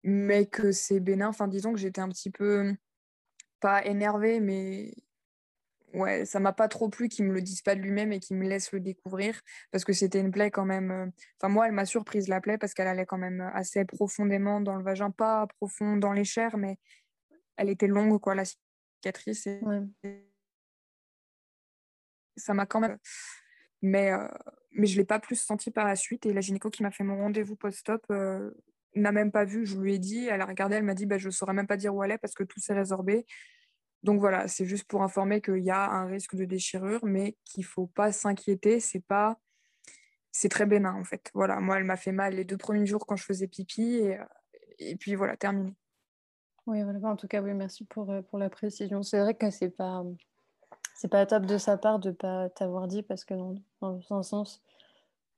mais 0.05 0.47
que 0.47 0.71
c'est 0.71 1.01
bénin. 1.01 1.29
Enfin, 1.29 1.49
disons 1.49 1.73
que 1.73 1.79
j'étais 1.81 2.01
un 2.01 2.09
petit 2.09 2.31
peu, 2.31 2.73
pas 3.61 3.85
énervée, 3.85 4.39
mais 4.39 4.95
ouais, 5.95 6.25
ça 6.25 6.41
m'a 6.41 6.53
pas 6.53 6.69
trop 6.69 6.89
plu 6.89 7.09
qu'ils 7.09 7.25
me 7.25 7.33
le 7.33 7.43
disent 7.43 7.63
pas 7.63 7.75
de 7.75 7.81
lui-même 7.81 8.13
et 8.13 8.21
qu'ils 8.21 8.37
me 8.37 8.49
laissent 8.49 8.73
le 8.73 8.81
découvrir, 8.81 9.41
parce 9.71 9.85
que 9.85 9.93
c'était 9.93 10.21
une 10.21 10.31
plaie 10.31 10.51
quand 10.51 10.65
même. 10.65 11.13
Enfin, 11.41 11.53
moi, 11.53 11.67
elle 11.67 11.73
m'a 11.73 11.87
surprise 11.87 12.29
la 12.29 12.41
plaie 12.41 12.59
parce 12.59 12.75
qu'elle 12.75 12.89
allait 12.89 13.07
quand 13.07 13.19
même 13.19 13.41
assez 13.55 13.85
profondément 13.85 14.61
dans 14.61 14.77
le 14.77 14.85
vagin, 14.85 15.11
pas 15.11 15.47
profond 15.47 15.97
dans 15.97 16.13
les 16.13 16.25
chairs, 16.25 16.57
mais 16.57 16.79
elle 17.57 17.69
était 17.69 17.87
longue, 17.87 18.19
quoi, 18.21 18.35
la 18.35 18.45
cicatrice. 18.45 19.47
Et... 19.47 19.61
Ouais. 19.63 19.83
Ça 22.37 22.55
m'a 22.55 22.67
quand 22.67 22.81
même. 22.81 22.99
Mais, 23.83 24.13
euh, 24.13 24.27
mais 24.73 24.87
je 24.87 24.95
ne 24.95 24.99
l'ai 24.99 25.05
pas 25.05 25.19
plus 25.19 25.37
senti 25.37 25.71
par 25.71 25.87
la 25.87 25.97
suite. 25.97 26.27
Et 26.27 26.33
la 26.33 26.41
gynéco 26.41 26.71
qui 26.71 26.83
m'a 26.83 26.91
fait 26.91 27.05
mon 27.05 27.17
rendez-vous 27.17 27.57
post-op 27.57 28.05
euh, 28.11 28.51
n'a 28.95 29.13
même 29.13 29.31
pas 29.31 29.45
vu. 29.45 29.67
Je 29.67 29.79
lui 29.79 29.95
ai 29.95 29.99
dit, 29.99 30.27
elle 30.27 30.41
a 30.41 30.47
regardé, 30.47 30.77
elle 30.77 30.85
m'a 30.85 30.95
dit 30.95 31.07
bah, 31.07 31.19
Je 31.19 31.27
ne 31.27 31.33
saurais 31.33 31.53
même 31.53 31.67
pas 31.67 31.77
dire 31.77 31.95
où 31.95 32.03
elle 32.03 32.13
est 32.13 32.19
parce 32.19 32.35
que 32.35 32.45
tout 32.45 32.61
s'est 32.61 32.75
résorbé. 32.75 33.27
Donc 34.03 34.21
voilà, 34.21 34.49
c'est 34.49 34.65
juste 34.65 34.85
pour 34.85 35.03
informer 35.03 35.41
qu'il 35.41 35.63
y 35.63 35.71
a 35.71 35.91
un 35.91 36.07
risque 36.07 36.35
de 36.35 36.45
déchirure, 36.45 37.05
mais 37.05 37.37
qu'il 37.45 37.63
ne 37.63 37.67
faut 37.67 37.87
pas 37.87 38.13
s'inquiéter. 38.13 38.81
C'est 38.81 39.05
pas. 39.05 39.39
C'est 40.33 40.49
très 40.49 40.65
bénin 40.65 40.95
en 40.95 41.05
fait. 41.05 41.31
Voilà, 41.35 41.61
moi, 41.61 41.79
elle 41.79 41.85
m'a 41.85 41.97
fait 41.97 42.13
mal 42.13 42.35
les 42.35 42.45
deux 42.45 42.57
premiers 42.57 42.87
jours 42.87 43.05
quand 43.07 43.17
je 43.17 43.25
faisais 43.25 43.49
pipi. 43.49 43.97
Et, 43.97 44.19
euh, 44.19 44.25
et 44.79 44.97
puis 44.97 45.15
voilà, 45.15 45.37
terminé. 45.37 45.75
Oui, 46.67 46.83
voilà. 46.83 46.99
en 47.09 47.17
tout 47.17 47.27
cas, 47.27 47.43
oui, 47.43 47.53
merci 47.53 47.85
pour, 47.85 48.13
pour 48.29 48.39
la 48.39 48.49
précision. 48.49 49.03
C'est 49.03 49.19
vrai 49.19 49.35
que 49.35 49.51
c'est 49.51 49.71
pas, 49.71 50.05
c'est 50.95 51.09
pas 51.09 51.27
top 51.27 51.47
de 51.47 51.59
sa 51.59 51.77
part 51.77 51.99
de 51.99 52.13
pas 52.13 52.49
t'avoir 52.51 52.87
dit 52.87 53.03
parce 53.03 53.25
que 53.25 53.35
dans, 53.35 53.55
dans 53.81 54.01
un 54.11 54.23
sens, 54.23 54.63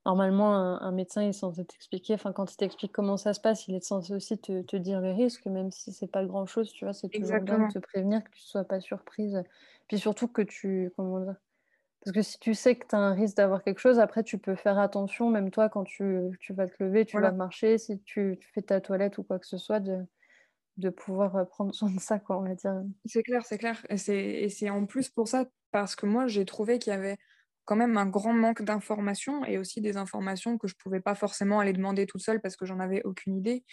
normalement, 0.05 0.55
un, 0.55 0.93
médecin 0.93 1.23
est 1.23 1.33
censé 1.33 1.65
t'expliquer, 1.65 2.15
enfin, 2.15 2.33
quand 2.33 2.53
il 2.53 2.57
t'explique 2.57 2.93
comment 2.93 3.17
ça 3.17 3.35
se 3.35 3.41
passe, 3.41 3.69
il 3.69 3.75
est 3.75 3.85
censé 3.85 4.13
aussi 4.15 4.39
te, 4.39 4.63
te 4.63 4.77
dire 4.77 5.01
les 5.01 5.13
risques, 5.13 5.47
même 5.47 5.71
si 5.71 5.93
c'est 5.93 6.11
pas 6.11 6.25
grand 6.25 6.47
chose, 6.47 6.73
tu 6.73 6.85
vois, 6.85 6.93
c'est 6.93 7.09
toujours 7.09 7.41
bien 7.41 7.67
de 7.67 7.73
te 7.73 7.79
prévenir 7.79 8.23
que 8.25 8.31
tu 8.31 8.43
sois 8.43 8.65
pas 8.65 8.81
surprise. 8.81 9.43
Puis 9.89 9.99
surtout 9.99 10.29
que 10.29 10.43
tu, 10.43 10.93
comment 10.97 11.21
dire, 11.21 11.37
parce 12.05 12.15
que 12.15 12.23
si 12.23 12.39
tu 12.41 12.55
sais 12.55 12.75
que 12.75 12.87
tu 12.89 12.97
as 12.97 12.99
un 12.99 13.15
risque 13.15 13.37
d'avoir 13.37 13.63
quelque 13.63 13.79
chose, 13.79 14.01
après 14.01 14.25
tu 14.25 14.37
peux 14.37 14.57
faire 14.57 14.79
attention, 14.79 15.31
même 15.31 15.53
toi, 15.53 15.69
quand 15.69 15.85
tu, 15.85 16.19
tu 16.41 16.53
vas 16.53 16.67
te 16.67 16.83
lever, 16.83 17.05
tu 17.05 17.21
vas 17.21 17.31
marcher, 17.31 17.79
si 17.79 18.01
tu, 18.01 18.39
tu, 18.41 18.49
fais 18.53 18.63
ta 18.63 18.81
toilette 18.81 19.19
ou 19.19 19.23
quoi 19.23 19.39
que 19.39 19.47
ce 19.47 19.57
soit, 19.57 19.79
de, 19.79 20.05
de 20.79 20.91
pouvoir 20.91 21.37
euh, 21.37 21.45
prendre 21.45 21.73
soin 21.73 21.91
de 21.91 22.01
ça, 22.01 22.19
quoi, 22.19 22.39
on 22.39 22.43
va 22.43 22.57
dire. 22.57 22.83
C'est 23.05 23.23
clair, 23.23 23.47
c'est 23.47 23.59
clair. 23.59 23.87
Et 23.89 24.49
c'est 24.49 24.71
en 24.71 24.85
plus 24.85 25.11
pour 25.11 25.29
ça, 25.29 25.45
parce 25.71 25.95
que 25.95 26.07
moi, 26.07 26.27
j'ai 26.27 26.45
trouvé 26.45 26.81
qu'il 26.81 26.93
y 26.93 26.97
avait 26.97 27.19
quand 27.65 27.77
même 27.77 27.97
un 27.97 28.07
grand 28.07 28.33
manque 28.33 28.63
d'informations 28.63 29.45
et 29.45 29.59
aussi 29.59 29.81
des 29.81 29.97
informations 29.97 30.59
que 30.59 30.69
je 30.69 30.75
pouvais 30.77 31.01
pas 31.01 31.15
forcément 31.15 31.61
aller 31.61 31.73
demander 31.73 32.07
toute 32.07 32.23
seule 32.23 32.41
parce 32.41 32.57
que 32.57 32.67
j'en 32.67 32.81
avais 32.81 33.03
aucune 33.05 33.37
idée. 33.37 33.65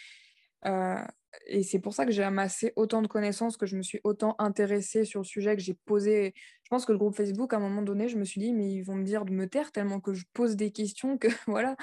Euh, 0.66 1.02
et 1.46 1.62
c'est 1.62 1.78
pour 1.78 1.94
ça 1.94 2.04
que 2.06 2.12
j'ai 2.12 2.22
amassé 2.22 2.72
autant 2.76 3.02
de 3.02 3.06
connaissances, 3.06 3.56
que 3.56 3.66
je 3.66 3.76
me 3.76 3.82
suis 3.82 4.00
autant 4.04 4.34
intéressée 4.38 5.04
sur 5.04 5.20
le 5.20 5.24
sujet, 5.24 5.56
que 5.56 5.62
j'ai 5.62 5.74
posé. 5.86 6.34
Je 6.62 6.68
pense 6.68 6.84
que 6.84 6.92
le 6.92 6.98
groupe 6.98 7.16
Facebook, 7.16 7.52
à 7.52 7.56
un 7.56 7.60
moment 7.60 7.82
donné, 7.82 8.08
je 8.08 8.16
me 8.16 8.24
suis 8.24 8.40
dit, 8.40 8.52
mais 8.52 8.70
ils 8.70 8.82
vont 8.82 8.94
me 8.94 9.04
dire 9.04 9.24
de 9.24 9.32
me 9.32 9.48
taire 9.48 9.72
tellement 9.72 10.00
que 10.00 10.12
je 10.12 10.24
pose 10.32 10.56
des 10.56 10.72
questions 10.72 11.18
que 11.18 11.28
voilà. 11.46 11.76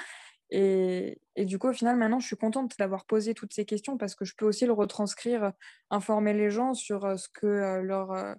Et, 0.50 1.20
et 1.36 1.44
du 1.44 1.58
coup, 1.58 1.68
au 1.68 1.72
final, 1.72 1.96
maintenant, 1.96 2.20
je 2.20 2.26
suis 2.26 2.36
contente 2.36 2.74
d'avoir 2.78 3.04
posé 3.04 3.34
toutes 3.34 3.52
ces 3.52 3.64
questions 3.66 3.98
parce 3.98 4.14
que 4.14 4.24
je 4.24 4.34
peux 4.36 4.46
aussi 4.46 4.64
le 4.64 4.72
retranscrire, 4.72 5.52
informer 5.90 6.32
les 6.32 6.50
gens 6.50 6.74
sur 6.74 7.04
euh, 7.04 7.16
ce 7.16 7.28
que 7.28 7.46
euh, 7.46 7.82
leur, 7.82 8.36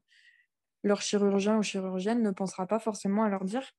leur 0.83 1.01
chirurgien 1.01 1.57
ou 1.57 1.63
chirurgienne 1.63 2.21
ne 2.21 2.31
pensera 2.31 2.67
pas 2.67 2.79
forcément 2.79 3.23
à 3.23 3.29
leur 3.29 3.43
dire. 3.45 3.73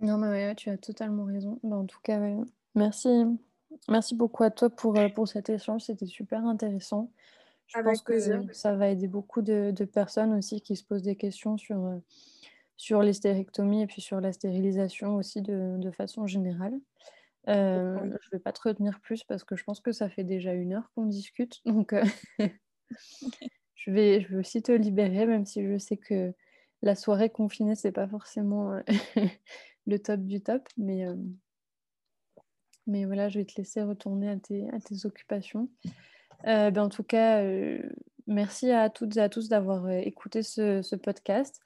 Non, 0.00 0.16
mais 0.16 0.28
ouais, 0.28 0.54
tu 0.54 0.70
as 0.70 0.78
totalement 0.78 1.24
raison. 1.24 1.60
Bah, 1.62 1.76
en 1.76 1.86
tout 1.86 2.00
cas, 2.02 2.18
merci. 2.74 3.08
Merci 3.88 4.14
beaucoup 4.14 4.42
à 4.42 4.50
toi 4.50 4.70
pour, 4.70 4.96
euh, 4.96 5.08
pour 5.08 5.28
cet 5.28 5.48
échange. 5.50 5.82
C'était 5.82 6.06
super 6.06 6.44
intéressant. 6.44 7.12
Je 7.66 7.80
pense 7.80 8.02
que 8.02 8.52
ça 8.52 8.74
va 8.74 8.88
aider 8.88 9.06
beaucoup 9.06 9.42
de, 9.42 9.72
personnes 9.84 10.34
aussi 10.34 10.60
qui 10.60 10.74
se 10.74 10.84
posent 10.84 11.02
des 11.02 11.14
questions 11.14 11.56
sur, 11.56 11.84
euh, 11.84 11.98
sur 12.76 13.00
l'hystérectomie 13.02 13.82
et 13.82 13.86
puis 13.86 14.00
sur 14.00 14.20
la 14.20 14.32
stérilisation 14.32 15.14
aussi 15.14 15.40
de, 15.40 15.90
façon 15.92 16.26
générale. 16.26 16.74
Euh, 17.48 17.96
je 17.98 18.04
ne 18.04 18.30
vais 18.32 18.38
pas 18.40 18.52
te 18.52 18.60
retenir 18.68 19.00
plus 19.00 19.22
parce 19.22 19.44
que 19.44 19.54
je 19.54 19.62
pense 19.62 19.80
que 19.80 19.92
ça 19.92 20.08
fait 20.10 20.24
déjà 20.24 20.52
une 20.52 20.72
heure 20.72 20.90
qu'on 20.94 21.06
discute. 21.06 21.60
Donc, 21.64 21.94
je, 23.84 23.90
vais, 23.90 24.20
je 24.20 24.28
vais 24.28 24.36
aussi 24.36 24.62
te 24.62 24.72
libérer, 24.72 25.26
même 25.26 25.44
si 25.44 25.62
je 25.66 25.78
sais 25.78 25.96
que 25.96 26.32
la 26.82 26.94
soirée 26.94 27.30
confinée, 27.30 27.74
c'est 27.74 27.92
pas 27.92 28.08
forcément 28.08 28.80
le 29.86 29.98
top 29.98 30.20
du 30.20 30.40
top. 30.40 30.66
Mais, 30.78 31.04
mais 32.90 33.04
voilà, 33.04 33.28
je 33.28 33.38
vais 33.38 33.44
te 33.44 33.54
laisser 33.56 33.82
retourner 33.82 34.28
à 34.28 34.36
tes, 34.36 35.06
occupations. 35.06 35.68
Euh, 36.46 36.70
ben, 36.70 36.82
en 36.82 36.88
tout 36.88 37.04
cas, 37.04 37.42
euh, 37.42 37.80
merci 38.26 38.70
à 38.70 38.90
toutes 38.90 39.16
et 39.16 39.20
à 39.20 39.28
tous 39.28 39.48
d'avoir 39.48 39.86
euh, 39.86 39.98
écouté 39.98 40.42
ce, 40.42 40.96
podcast. 40.96 41.60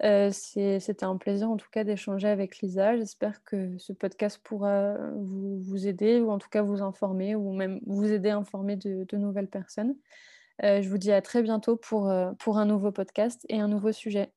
C'était 0.00 1.04
un 1.04 1.16
plaisir 1.16 1.50
en 1.50 1.56
tout 1.56 1.68
cas 1.72 1.82
d'échanger 1.82 2.28
avec 2.28 2.60
Lisa. 2.60 2.96
J'espère 2.96 3.42
que 3.42 3.76
ce 3.78 3.92
podcast 3.92 4.40
pourra 4.42 4.96
vous, 5.16 5.86
aider 5.88 6.20
ou 6.20 6.30
en 6.30 6.38
tout 6.38 6.48
cas 6.48 6.62
vous 6.62 6.82
informer 6.82 7.34
ou 7.34 7.52
même 7.52 7.80
vous 7.84 8.12
aider 8.12 8.28
à 8.28 8.36
informer 8.36 8.76
de 8.76 9.16
nouvelles 9.16 9.48
personnes. 9.48 9.96
Je 10.62 10.88
vous 10.88 10.98
dis 10.98 11.12
à 11.12 11.20
très 11.20 11.42
bientôt 11.42 11.76
pour, 11.76 12.12
pour 12.38 12.58
un 12.58 12.66
nouveau 12.66 12.92
podcast 12.92 13.44
et 13.48 13.60
un 13.60 13.68
nouveau 13.68 13.92
sujet. 13.92 14.30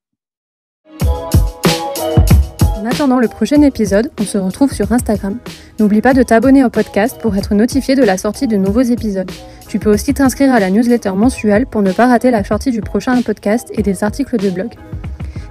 En 2.81 2.85
attendant 2.87 3.19
le 3.19 3.27
prochain 3.27 3.61
épisode, 3.61 4.09
on 4.19 4.23
se 4.23 4.39
retrouve 4.39 4.73
sur 4.73 4.91
Instagram. 4.91 5.37
N'oublie 5.79 6.01
pas 6.01 6.15
de 6.15 6.23
t'abonner 6.23 6.63
au 6.63 6.71
podcast 6.71 7.21
pour 7.21 7.37
être 7.37 7.53
notifié 7.53 7.95
de 7.95 8.01
la 8.01 8.17
sortie 8.17 8.47
de 8.47 8.57
nouveaux 8.57 8.81
épisodes. 8.81 9.29
Tu 9.67 9.77
peux 9.77 9.93
aussi 9.93 10.15
t'inscrire 10.15 10.51
à 10.51 10.59
la 10.59 10.71
newsletter 10.71 11.11
mensuelle 11.11 11.67
pour 11.67 11.83
ne 11.83 11.91
pas 11.91 12.07
rater 12.07 12.31
la 12.31 12.43
sortie 12.43 12.71
du 12.71 12.81
prochain 12.81 13.21
podcast 13.21 13.69
et 13.75 13.83
des 13.83 14.03
articles 14.03 14.37
de 14.37 14.49
blog. 14.49 14.73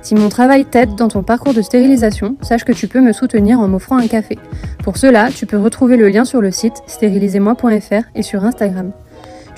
Si 0.03 0.17
mon 0.17 0.29
travail 0.29 0.65
t'aide 0.65 0.97
dans 0.97 1.07
ton 1.07 1.23
parcours 1.23 1.55
de 1.55 1.63
stérilisation, 1.63 2.37
sache 2.41 2.65
que 2.65 2.73
tu 2.73 2.89
peux 2.89 3.01
me 3.01 3.13
soutenir 3.13 3.61
en 3.61 3.69
m'offrant 3.69 3.99
un 3.99 4.09
café. 4.09 4.37
Pour 4.83 4.97
cela, 4.97 5.29
tu 5.31 5.47
peux 5.47 5.59
retrouver 5.59 5.97
le 5.97 6.09
lien 6.09 6.25
sur 6.25 6.41
le 6.41 6.51
site 6.51 6.83
stérilisez-moi.fr 6.89 8.09
et 8.17 8.23
sur 8.23 8.45
Instagram. 8.45 8.91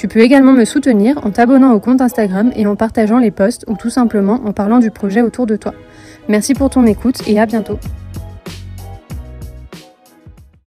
Tu 0.02 0.08
peux 0.08 0.18
également 0.18 0.52
me 0.52 0.64
soutenir 0.64 1.24
en 1.24 1.30
t'abonnant 1.30 1.72
au 1.74 1.78
compte 1.78 2.00
Instagram 2.00 2.50
et 2.56 2.66
en 2.66 2.74
partageant 2.74 3.20
les 3.20 3.30
posts 3.30 3.64
ou 3.68 3.76
tout 3.76 3.88
simplement 3.88 4.40
en 4.44 4.52
parlant 4.52 4.80
du 4.80 4.90
projet 4.90 5.22
autour 5.22 5.46
de 5.46 5.54
toi. 5.54 5.74
Merci 6.28 6.54
pour 6.54 6.70
ton 6.70 6.86
écoute 6.86 7.22
et 7.28 7.38
à 7.38 7.46
bientôt. 7.46 7.78